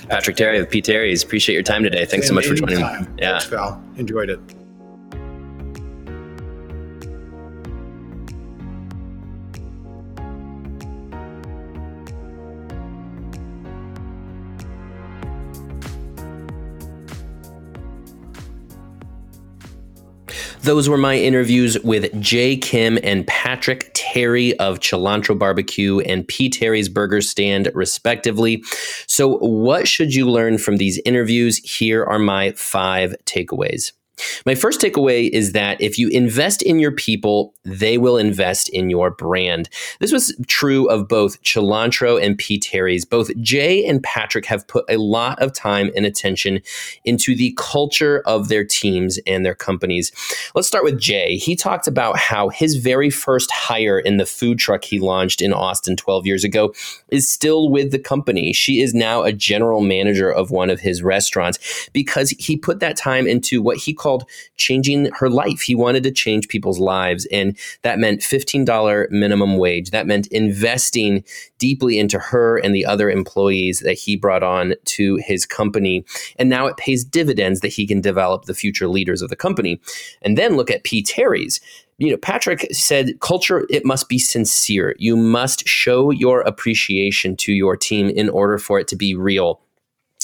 Patrick 0.07 0.37
Terry 0.37 0.59
with 0.59 0.69
P. 0.69 0.81
Terry's. 0.81 1.23
Appreciate 1.23 1.53
your 1.53 1.63
time 1.63 1.83
today. 1.83 2.05
Thanks 2.05 2.27
so 2.27 2.33
much 2.33 2.45
for 2.47 2.53
joining. 2.55 2.77
me. 2.77 2.83
Yeah. 3.17 3.39
Thanks, 3.39 3.49
pal. 3.49 3.83
Enjoyed 3.97 4.29
it. 4.29 4.39
Those 20.65 20.89
were 20.89 20.97
my 20.97 21.15
interviews 21.15 21.77
with 21.83 22.19
Jay 22.19 22.57
Kim 22.57 22.97
and 23.03 23.27
Patrick 23.27 23.91
Terry 23.93 24.57
of 24.57 24.79
Chi'Lantro 24.79 25.37
Barbecue 25.37 25.99
and 25.99 26.27
P. 26.27 26.49
Terry's 26.49 26.89
Burger 26.89 27.21
Stand, 27.21 27.69
respectively. 27.75 28.63
So, 29.05 29.37
what 29.37 29.87
should 29.87 30.15
you 30.15 30.27
learn 30.27 30.57
from 30.57 30.77
these 30.77 30.99
interviews? 31.05 31.59
Here 31.59 32.03
are 32.03 32.17
my 32.17 32.53
five 32.53 33.13
takeaways. 33.25 33.91
My 34.45 34.55
first 34.55 34.79
takeaway 34.79 35.29
is 35.29 35.51
that 35.51 35.79
if 35.81 35.97
you 35.97 36.09
invest 36.09 36.61
in 36.61 36.79
your 36.79 36.91
people, 36.91 37.53
they 37.63 37.97
will 37.97 38.17
invest 38.17 38.69
in 38.69 38.89
your 38.89 39.11
brand. 39.11 39.69
This 39.99 40.11
was 40.11 40.35
true 40.47 40.87
of 40.89 41.07
both 41.07 41.41
Chi'Lantro 41.41 42.21
and 42.21 42.37
P. 42.37 42.59
Terry's. 42.59 43.05
Both 43.05 43.35
Jay 43.41 43.85
and 43.85 44.01
Patrick 44.03 44.45
have 44.45 44.67
put 44.67 44.85
a 44.89 44.97
lot 44.97 45.41
of 45.41 45.53
time 45.53 45.91
and 45.95 46.05
attention 46.05 46.61
into 47.03 47.35
the 47.35 47.53
culture 47.57 48.21
of 48.25 48.47
their 48.47 48.63
teams 48.63 49.19
and 49.25 49.45
their 49.45 49.55
companies. 49.55 50.11
Let's 50.53 50.67
start 50.67 50.83
with 50.83 50.99
Jay. 50.99 51.37
He 51.37 51.55
talked 51.55 51.87
about 51.87 52.17
how 52.17 52.49
his 52.49 52.75
very 52.75 53.09
first 53.09 53.51
hire 53.51 53.99
in 53.99 54.17
the 54.17 54.25
food 54.25 54.59
truck 54.59 54.83
he 54.83 54.99
launched 54.99 55.41
in 55.41 55.53
Austin 55.53 55.95
12 55.95 56.25
years 56.25 56.43
ago 56.43 56.73
is 57.09 57.27
still 57.27 57.69
with 57.69 57.91
the 57.91 57.99
company. 57.99 58.53
She 58.53 58.79
is 58.81 58.93
now 58.93 59.23
a 59.23 59.33
general 59.33 59.81
manager 59.81 60.31
of 60.31 60.51
one 60.51 60.69
of 60.69 60.79
his 60.79 61.03
restaurants 61.03 61.89
because 61.93 62.29
he 62.31 62.57
put 62.57 62.79
that 62.79 62.95
time 62.95 63.27
into 63.27 63.61
what 63.61 63.77
he 63.77 63.93
called 63.93 64.04
changing 64.57 65.09
her 65.17 65.29
life. 65.29 65.61
He 65.61 65.75
wanted 65.75 66.03
to 66.03 66.11
change 66.11 66.47
people's 66.47 66.79
lives. 66.79 67.25
And 67.31 67.57
that 67.81 67.99
meant 67.99 68.21
$15 68.21 69.09
minimum 69.11 69.57
wage. 69.57 69.91
That 69.91 70.07
meant 70.07 70.27
investing 70.27 71.23
deeply 71.57 71.99
into 71.99 72.19
her 72.19 72.57
and 72.57 72.73
the 72.73 72.85
other 72.85 73.09
employees 73.09 73.79
that 73.79 73.93
he 73.93 74.15
brought 74.15 74.43
on 74.43 74.75
to 74.85 75.17
his 75.17 75.45
company. 75.45 76.05
And 76.37 76.49
now 76.49 76.67
it 76.67 76.77
pays 76.77 77.03
dividends 77.03 77.61
that 77.61 77.73
he 77.73 77.87
can 77.87 78.01
develop 78.01 78.45
the 78.45 78.53
future 78.53 78.87
leaders 78.87 79.21
of 79.21 79.29
the 79.29 79.35
company. 79.35 79.79
And 80.21 80.37
then 80.37 80.55
look 80.55 80.69
at 80.69 80.83
P. 80.83 81.01
Terry's 81.01 81.59
you 81.97 82.11
know, 82.11 82.17
Patrick 82.17 82.67
said, 82.73 83.19
culture, 83.21 83.65
it 83.69 83.85
must 83.85 84.09
be 84.09 84.19
sincere. 84.19 84.95
You 84.97 85.15
must 85.15 85.67
show 85.67 86.11
your 86.11 86.41
appreciation 86.41 87.37
to 87.37 87.53
your 87.53 87.77
team 87.77 88.09
in 88.09 88.27
order 88.29 88.57
for 88.57 88.79
it 88.79 88.87
to 88.89 88.95
be 88.95 89.15
real 89.15 89.61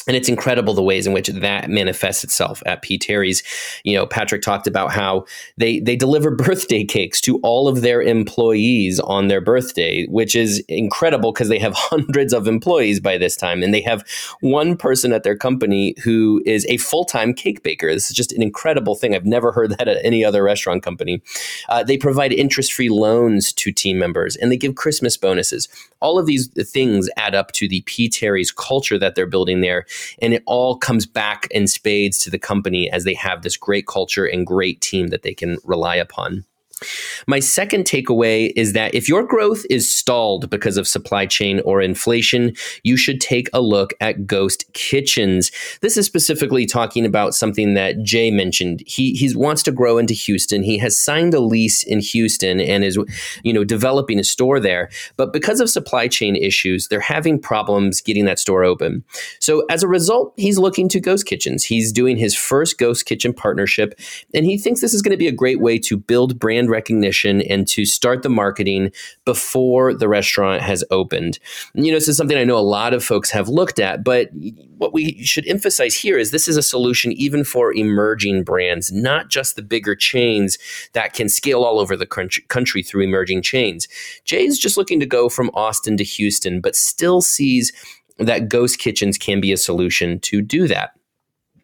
and 0.07 0.17
it's 0.17 0.29
incredible 0.29 0.73
the 0.73 0.81
ways 0.81 1.05
in 1.05 1.13
which 1.13 1.27
that 1.27 1.69
manifests 1.69 2.23
itself 2.23 2.63
at 2.65 2.81
P. 2.81 2.97
Terry's. 2.97 3.43
You 3.83 3.95
know, 3.95 4.05
Patrick 4.05 4.41
talked 4.41 4.67
about 4.67 4.91
how 4.91 5.25
they 5.57 5.79
they 5.79 5.95
deliver 5.95 6.31
birthday 6.35 6.83
cakes 6.83 7.21
to 7.21 7.37
all 7.39 7.67
of 7.67 7.81
their 7.81 8.01
employees 8.01 8.99
on 8.99 9.27
their 9.27 9.41
birthday, 9.41 10.05
which 10.07 10.35
is 10.35 10.59
incredible 10.67 11.31
because 11.31 11.49
they 11.49 11.59
have 11.59 11.73
hundreds 11.75 12.33
of 12.33 12.47
employees 12.47 12.99
by 12.99 13.17
this 13.17 13.35
time, 13.35 13.61
and 13.61 13.73
they 13.73 13.81
have 13.81 14.03
one 14.41 14.75
person 14.75 15.13
at 15.13 15.23
their 15.23 15.37
company 15.37 15.95
who 16.03 16.41
is 16.45 16.65
a 16.67 16.77
full 16.77 17.05
time 17.05 17.33
cake 17.33 17.61
baker. 17.61 17.93
This 17.93 18.09
is 18.09 18.15
just 18.15 18.31
an 18.31 18.41
incredible 18.41 18.95
thing. 18.95 19.15
I've 19.15 19.25
never 19.25 19.51
heard 19.51 19.71
that 19.71 19.87
at 19.87 20.03
any 20.03 20.25
other 20.25 20.43
restaurant 20.43 20.83
company. 20.83 21.21
Uh, 21.69 21.83
they 21.83 21.97
provide 21.97 22.33
interest 22.33 22.73
free 22.73 22.89
loans 22.89 23.53
to 23.53 23.71
team 23.71 23.99
members, 23.99 24.35
and 24.35 24.51
they 24.51 24.57
give 24.57 24.75
Christmas 24.75 25.15
bonuses. 25.15 25.67
All 26.01 26.17
of 26.17 26.25
these 26.25 26.47
things 26.71 27.07
add 27.17 27.35
up 27.35 27.51
to 27.51 27.67
the 27.67 27.81
P. 27.81 28.09
Terry's 28.09 28.51
culture 28.51 28.97
that 28.97 29.13
they're 29.13 29.27
building 29.27 29.61
there 29.61 29.85
and 30.21 30.33
it 30.33 30.43
all 30.45 30.77
comes 30.77 31.05
back 31.05 31.47
in 31.51 31.67
spades 31.67 32.19
to 32.19 32.29
the 32.29 32.39
company 32.39 32.89
as 32.89 33.03
they 33.03 33.13
have 33.13 33.41
this 33.41 33.57
great 33.57 33.87
culture 33.87 34.25
and 34.25 34.45
great 34.47 34.81
team 34.81 35.07
that 35.07 35.23
they 35.23 35.33
can 35.33 35.57
rely 35.63 35.95
upon. 35.95 36.45
My 37.27 37.39
second 37.39 37.85
takeaway 37.85 38.51
is 38.55 38.73
that 38.73 38.93
if 38.95 39.07
your 39.07 39.23
growth 39.23 39.65
is 39.69 39.91
stalled 39.91 40.49
because 40.49 40.77
of 40.77 40.87
supply 40.87 41.25
chain 41.25 41.61
or 41.61 41.81
inflation, 41.81 42.53
you 42.83 42.97
should 42.97 43.21
take 43.21 43.49
a 43.53 43.61
look 43.61 43.93
at 44.01 44.25
ghost 44.25 44.65
kitchens. 44.73 45.51
This 45.81 45.97
is 45.97 46.05
specifically 46.05 46.65
talking 46.65 47.05
about 47.05 47.35
something 47.35 47.73
that 47.75 48.01
Jay 48.03 48.31
mentioned. 48.31 48.83
He 48.85 49.13
he 49.13 49.35
wants 49.35 49.63
to 49.63 49.71
grow 49.71 49.97
into 49.97 50.13
Houston. 50.13 50.63
He 50.63 50.77
has 50.79 50.97
signed 50.97 51.33
a 51.33 51.39
lease 51.39 51.83
in 51.83 51.99
Houston 51.99 52.59
and 52.59 52.83
is 52.83 52.97
you 53.43 53.53
know 53.53 53.63
developing 53.63 54.19
a 54.19 54.23
store 54.23 54.59
there, 54.59 54.89
but 55.17 55.33
because 55.33 55.59
of 55.59 55.69
supply 55.69 56.07
chain 56.07 56.35
issues, 56.35 56.87
they're 56.87 56.99
having 56.99 57.39
problems 57.39 58.01
getting 58.01 58.25
that 58.25 58.39
store 58.39 58.63
open. 58.63 59.03
So 59.39 59.65
as 59.69 59.83
a 59.83 59.87
result, 59.87 60.33
he's 60.37 60.57
looking 60.57 60.89
to 60.89 60.99
ghost 60.99 61.25
kitchens. 61.25 61.63
He's 61.63 61.91
doing 61.91 62.17
his 62.17 62.35
first 62.35 62.77
ghost 62.77 63.05
kitchen 63.05 63.33
partnership 63.33 63.99
and 64.33 64.45
he 64.45 64.57
thinks 64.57 64.81
this 64.81 64.93
is 64.93 65.01
going 65.01 65.11
to 65.11 65.17
be 65.17 65.27
a 65.27 65.31
great 65.31 65.59
way 65.59 65.77
to 65.79 65.97
build 65.97 66.39
brand 66.39 66.69
recognition 66.71 67.41
and 67.43 67.67
to 67.67 67.85
start 67.85 68.23
the 68.23 68.29
marketing 68.29 68.91
before 69.25 69.93
the 69.93 70.07
restaurant 70.07 70.63
has 70.63 70.83
opened. 70.89 71.37
You 71.75 71.91
know, 71.91 71.97
this 71.97 72.07
is 72.07 72.17
something 72.17 72.37
I 72.37 72.43
know 72.43 72.57
a 72.57 72.59
lot 72.59 72.95
of 72.95 73.03
folks 73.03 73.29
have 73.29 73.47
looked 73.47 73.79
at, 73.79 74.03
but 74.03 74.29
what 74.77 74.93
we 74.93 75.23
should 75.23 75.47
emphasize 75.47 75.95
here 75.95 76.17
is 76.17 76.31
this 76.31 76.47
is 76.47 76.57
a 76.57 76.63
solution 76.63 77.11
even 77.11 77.43
for 77.43 77.71
emerging 77.73 78.43
brands, 78.43 78.91
not 78.91 79.29
just 79.29 79.55
the 79.55 79.61
bigger 79.61 79.95
chains 79.95 80.57
that 80.93 81.13
can 81.13 81.29
scale 81.29 81.63
all 81.63 81.79
over 81.79 81.95
the 81.95 82.07
country 82.07 82.81
through 82.81 83.03
emerging 83.03 83.43
chains. 83.43 83.87
Jay's 84.25 84.57
just 84.57 84.77
looking 84.77 84.99
to 84.99 85.05
go 85.05 85.29
from 85.29 85.51
Austin 85.53 85.97
to 85.97 86.03
Houston, 86.03 86.61
but 86.61 86.75
still 86.75 87.21
sees 87.21 87.71
that 88.17 88.49
ghost 88.49 88.79
kitchens 88.79 89.17
can 89.17 89.41
be 89.41 89.51
a 89.51 89.57
solution 89.57 90.19
to 90.21 90.41
do 90.41 90.67
that. 90.67 90.95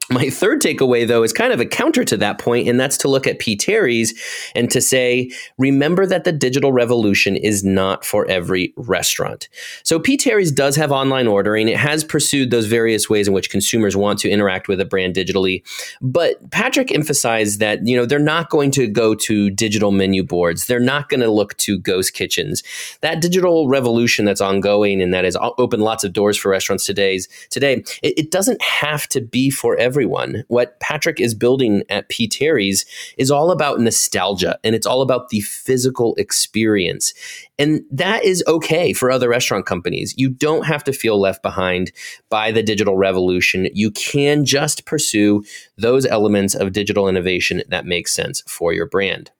My 0.09 0.29
third 0.29 0.61
takeaway, 0.61 1.05
though, 1.05 1.23
is 1.23 1.33
kind 1.33 1.51
of 1.51 1.59
a 1.59 1.65
counter 1.65 2.05
to 2.05 2.15
that 2.17 2.39
point, 2.39 2.69
and 2.69 2.79
that's 2.79 2.97
to 2.99 3.09
look 3.09 3.27
at 3.27 3.39
P. 3.39 3.57
Terry's 3.57 4.17
and 4.55 4.71
to 4.71 4.79
say, 4.79 5.31
remember 5.57 6.05
that 6.05 6.23
the 6.23 6.31
digital 6.31 6.71
revolution 6.71 7.35
is 7.35 7.65
not 7.65 8.05
for 8.05 8.25
every 8.29 8.73
restaurant. 8.77 9.49
So, 9.83 9.99
P. 9.99 10.15
Terry's 10.15 10.51
does 10.51 10.77
have 10.77 10.93
online 10.93 11.27
ordering. 11.27 11.67
It 11.67 11.75
has 11.75 12.05
pursued 12.05 12.51
those 12.51 12.67
various 12.67 13.09
ways 13.09 13.27
in 13.27 13.33
which 13.33 13.49
consumers 13.49 13.97
want 13.97 14.19
to 14.19 14.29
interact 14.29 14.69
with 14.69 14.79
a 14.79 14.85
brand 14.85 15.13
digitally. 15.13 15.61
But 16.01 16.51
Patrick 16.51 16.93
emphasized 16.93 17.59
that, 17.59 17.85
you 17.85 17.97
know, 17.97 18.05
they're 18.05 18.17
not 18.17 18.49
going 18.49 18.71
to 18.71 18.87
go 18.87 19.13
to 19.13 19.49
digital 19.49 19.91
menu 19.91 20.23
boards. 20.23 20.67
They're 20.67 20.79
not 20.79 21.09
going 21.09 21.19
to 21.19 21.29
look 21.29 21.57
to 21.57 21.77
ghost 21.77 22.13
kitchens. 22.13 22.63
That 23.01 23.21
digital 23.21 23.67
revolution 23.67 24.23
that's 24.23 24.41
ongoing 24.41 25.01
and 25.01 25.13
that 25.13 25.25
has 25.25 25.35
opened 25.41 25.83
lots 25.83 26.05
of 26.05 26.13
doors 26.13 26.37
for 26.37 26.49
restaurants 26.49 26.85
today's, 26.85 27.27
today, 27.49 27.83
it, 28.01 28.17
it 28.17 28.31
doesn't 28.31 28.61
have 28.61 29.07
to 29.09 29.19
be 29.19 29.49
for 29.49 29.75
every 29.75 29.96
everyone. 29.97 30.43
What 30.47 30.79
Patrick 30.79 31.19
is 31.19 31.33
building 31.33 31.81
at 31.89 32.07
P. 32.07 32.27
Terry's 32.27 32.85
is 33.17 33.31
all 33.31 33.49
about 33.49 33.79
nostalgia 33.79 34.59
and 34.63 34.75
it's 34.75 34.85
all 34.85 35.01
about 35.01 35.29
the 35.29 35.39
physical 35.41 36.13
experience. 36.19 37.15
And 37.57 37.81
that 37.89 38.23
is 38.23 38.43
okay 38.47 38.93
for 38.93 39.09
other 39.09 39.27
restaurant 39.27 39.65
companies. 39.65 40.13
You 40.15 40.29
don't 40.29 40.67
have 40.67 40.83
to 40.83 40.93
feel 40.93 41.19
left 41.19 41.41
behind 41.41 41.91
by 42.29 42.51
the 42.51 42.61
digital 42.61 42.95
revolution. 42.95 43.69
You 43.73 43.89
can 43.89 44.45
just 44.45 44.85
pursue 44.85 45.43
those 45.79 46.05
elements 46.05 46.53
of 46.53 46.73
digital 46.73 47.09
innovation 47.09 47.63
that 47.69 47.87
make 47.87 48.07
sense 48.07 48.43
for 48.45 48.73
your 48.73 48.85
brand. 48.85 49.31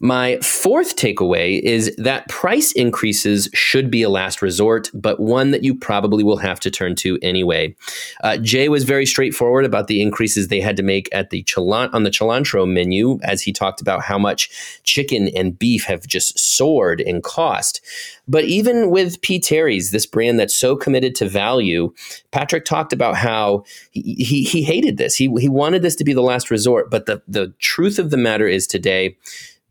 My 0.00 0.38
fourth 0.38 0.96
takeaway 0.96 1.60
is 1.60 1.94
that 1.96 2.28
price 2.28 2.72
increases 2.72 3.48
should 3.54 3.90
be 3.90 4.02
a 4.02 4.08
last 4.08 4.42
resort, 4.42 4.90
but 4.94 5.20
one 5.20 5.50
that 5.50 5.62
you 5.62 5.74
probably 5.74 6.24
will 6.24 6.38
have 6.38 6.60
to 6.60 6.70
turn 6.70 6.94
to 6.96 7.18
anyway. 7.22 7.74
Uh, 8.22 8.36
Jay 8.36 8.68
was 8.68 8.84
very 8.84 9.06
straightforward 9.06 9.64
about 9.64 9.86
the 9.86 10.02
increases 10.02 10.48
they 10.48 10.60
had 10.60 10.76
to 10.76 10.82
make 10.82 11.08
at 11.12 11.30
the 11.30 11.44
Chilan- 11.44 11.92
on 11.92 12.02
the 12.02 12.10
Chi'Lantro 12.10 12.70
menu, 12.70 13.18
as 13.22 13.42
he 13.42 13.52
talked 13.52 13.80
about 13.80 14.02
how 14.02 14.18
much 14.18 14.50
chicken 14.84 15.28
and 15.28 15.58
beef 15.58 15.84
have 15.84 16.06
just 16.06 16.38
soared 16.38 17.00
in 17.00 17.22
cost. 17.22 17.80
But 18.28 18.44
even 18.44 18.90
with 18.90 19.20
P. 19.20 19.40
Terry's, 19.40 19.90
this 19.90 20.06
brand 20.06 20.38
that's 20.38 20.54
so 20.54 20.76
committed 20.76 21.14
to 21.16 21.28
value, 21.28 21.92
Patrick 22.30 22.64
talked 22.64 22.92
about 22.92 23.16
how 23.16 23.64
he, 23.90 24.14
he, 24.14 24.44
he 24.44 24.62
hated 24.62 24.96
this. 24.96 25.16
He, 25.16 25.32
he 25.38 25.48
wanted 25.48 25.82
this 25.82 25.96
to 25.96 26.04
be 26.04 26.12
the 26.12 26.22
last 26.22 26.50
resort. 26.50 26.90
But 26.90 27.06
the, 27.06 27.22
the 27.26 27.52
truth 27.58 27.98
of 27.98 28.10
the 28.10 28.16
matter 28.16 28.46
is 28.46 28.66
today, 28.66 29.16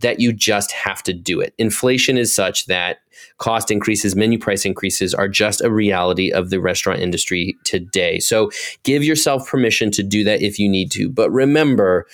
that 0.02 0.20
you 0.20 0.34
just 0.34 0.72
have 0.72 1.02
to 1.04 1.14
do 1.14 1.40
it. 1.40 1.54
Inflation 1.58 2.18
is 2.18 2.34
such 2.34 2.66
that 2.68 3.00
cost 3.38 3.72
increases, 3.72 4.16
menu 4.16 4.38
price 4.38 4.66
increases 4.66 5.14
are 5.14 5.28
just 5.28 5.62
a 5.62 5.72
reality 5.72 6.32
of 6.32 6.50
the 6.50 6.60
restaurant 6.60 7.00
industry 7.00 7.56
today. 7.64 8.20
So 8.20 8.52
give 8.84 9.04
yourself 9.04 9.48
permission 9.48 9.92
to 9.92 10.04
do 10.04 10.24
that 10.24 10.42
if 10.42 10.60
you 10.60 10.70
need 10.70 10.92
to. 10.92 11.10
But 11.10 11.32
remember, 11.32 12.08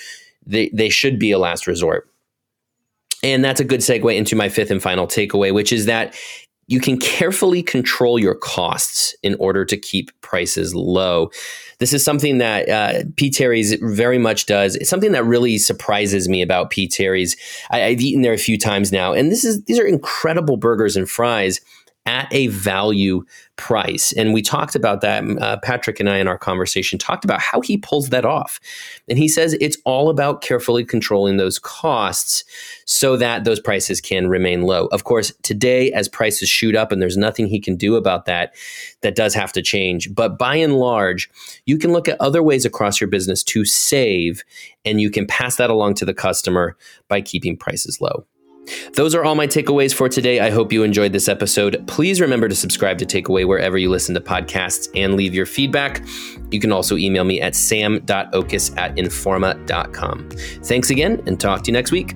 they, 0.46 0.70
they 0.74 0.90
should 0.90 1.20
be 1.20 1.32
a 1.32 1.40
last 1.40 1.68
resort. 1.68 2.10
And 3.24 3.44
that's 3.44 3.60
a 3.60 3.66
good 3.66 3.80
segue 3.80 4.16
into 4.16 4.36
my 4.36 4.48
fifth 4.48 4.72
and 4.72 4.82
final 4.82 5.08
takeaway, 5.08 5.54
which 5.54 5.74
is 5.74 5.86
that 5.88 6.16
you 6.68 6.82
can 6.82 7.00
carefully 7.00 7.64
control 7.64 8.20
your 8.20 8.36
costs 8.36 9.16
in 9.24 9.36
order 9.40 9.64
to 9.66 9.78
keep 9.78 10.12
prices 10.22 10.76
low. 10.76 11.32
This 11.80 11.94
is 11.94 12.04
something 12.04 12.40
that 12.40 12.70
uh, 12.70 13.04
P. 13.16 13.30
Terry's 13.30 13.74
very 13.76 14.18
much 14.18 14.46
does. 14.46 14.76
It's 14.76 14.90
something 14.90 15.14
that 15.14 15.24
really 15.24 15.58
surprises 15.58 16.28
me 16.28 16.42
about 16.42 16.70
P. 16.70 16.88
Terry's. 16.88 17.38
I, 17.72 17.84
I've 17.84 18.02
eaten 18.02 18.22
there 18.22 18.34
a 18.34 18.38
few 18.38 18.58
times 18.58 18.92
now, 18.92 19.14
and 19.14 19.32
this 19.32 19.46
is 19.46 19.64
these 19.64 19.80
are 19.80 19.88
incredible 19.88 20.58
burgers 20.58 20.98
and 20.98 21.10
fries 21.10 21.62
at 22.08 22.28
a 22.32 22.48
value 22.48 23.24
price. 23.58 24.14
And 24.14 24.34
we 24.34 24.42
talked 24.42 24.76
about 24.76 25.02
that. 25.02 25.24
Uh, 25.42 25.58
Patrick 25.62 26.00
and 26.00 26.10
I, 26.10 26.20
in 26.20 26.28
our 26.28 26.38
conversation, 26.38 26.98
talked 26.98 27.26
about 27.26 27.42
how 27.42 27.60
he 27.60 27.78
pulls 27.78 28.10
that 28.10 28.24
off. 28.24 28.60
And 29.10 29.18
he 29.18 29.28
says 29.28 29.58
it's 29.60 29.78
all 29.84 30.10
about 30.10 30.42
carefully 30.42 30.86
controlling 30.86 31.36
those 31.36 31.60
costs 31.60 32.46
so 32.86 33.18
that 33.18 33.44
those 33.44 33.60
prices 33.60 34.00
can 34.00 34.30
remain 34.30 34.62
low. 34.62 34.86
Of 34.88 35.04
course, 35.04 35.34
today, 35.44 35.92
as 35.92 36.08
prices 36.08 36.48
shoot 36.48 36.76
up 36.76 36.94
and 36.94 37.02
there's 37.02 37.18
nothing 37.18 37.48
he 37.48 37.60
can 37.60 37.76
do 37.76 37.96
about 37.96 38.26
that, 38.26 38.56
that 39.02 39.16
does 39.16 39.34
have 39.34 39.52
to 39.54 39.62
change. 39.62 40.14
But 40.16 40.38
by 40.40 40.56
and 40.56 40.76
large, 40.76 41.30
you 41.66 41.78
can 41.78 41.92
look 41.92 42.08
at 42.08 42.22
other 42.22 42.42
ways 42.42 42.64
across 42.64 43.02
your 43.02 43.10
business 43.10 43.44
to 43.44 43.66
save, 43.66 44.46
and 44.86 45.02
you 45.02 45.12
can 45.12 45.28
pass 45.28 45.58
that 45.58 45.70
along 45.70 45.96
to 45.96 46.06
the 46.06 46.14
customer 46.14 46.78
by 47.10 47.20
keeping 47.20 47.58
prices 47.58 48.00
low. 48.00 48.26
Those 48.94 49.16
are 49.16 49.24
all 49.24 49.36
my 49.36 49.48
takeaways 49.48 49.94
for 49.94 50.10
today. 50.10 50.40
I 50.40 50.50
hope 50.50 50.72
you 50.72 50.84
enjoyed 50.84 51.14
this 51.14 51.28
episode. 51.28 51.84
Please 51.88 52.22
remember 52.22 52.48
to 52.48 52.56
subscribe 52.56 52.98
to 53.00 53.06
Takeaway 53.06 53.48
wherever 53.48 53.78
you 53.78 53.90
listen 53.90 54.16
to 54.16 54.22
podcasts 54.22 54.90
and 54.96 55.16
leave 55.16 55.34
your 55.34 55.46
feedback. 55.46 56.04
You 56.52 56.60
can 56.60 56.72
also 56.72 56.98
email 56.98 57.24
me 57.24 57.42
at 57.42 57.56
sam.oches 57.56 58.74
at 58.76 58.96
informa.com. 58.96 60.30
Thanks 60.64 60.90
again 60.90 61.22
and 61.26 61.40
talk 61.40 61.64
to 61.64 61.72
you 61.72 61.74
next 61.74 61.92
week. 61.92 62.16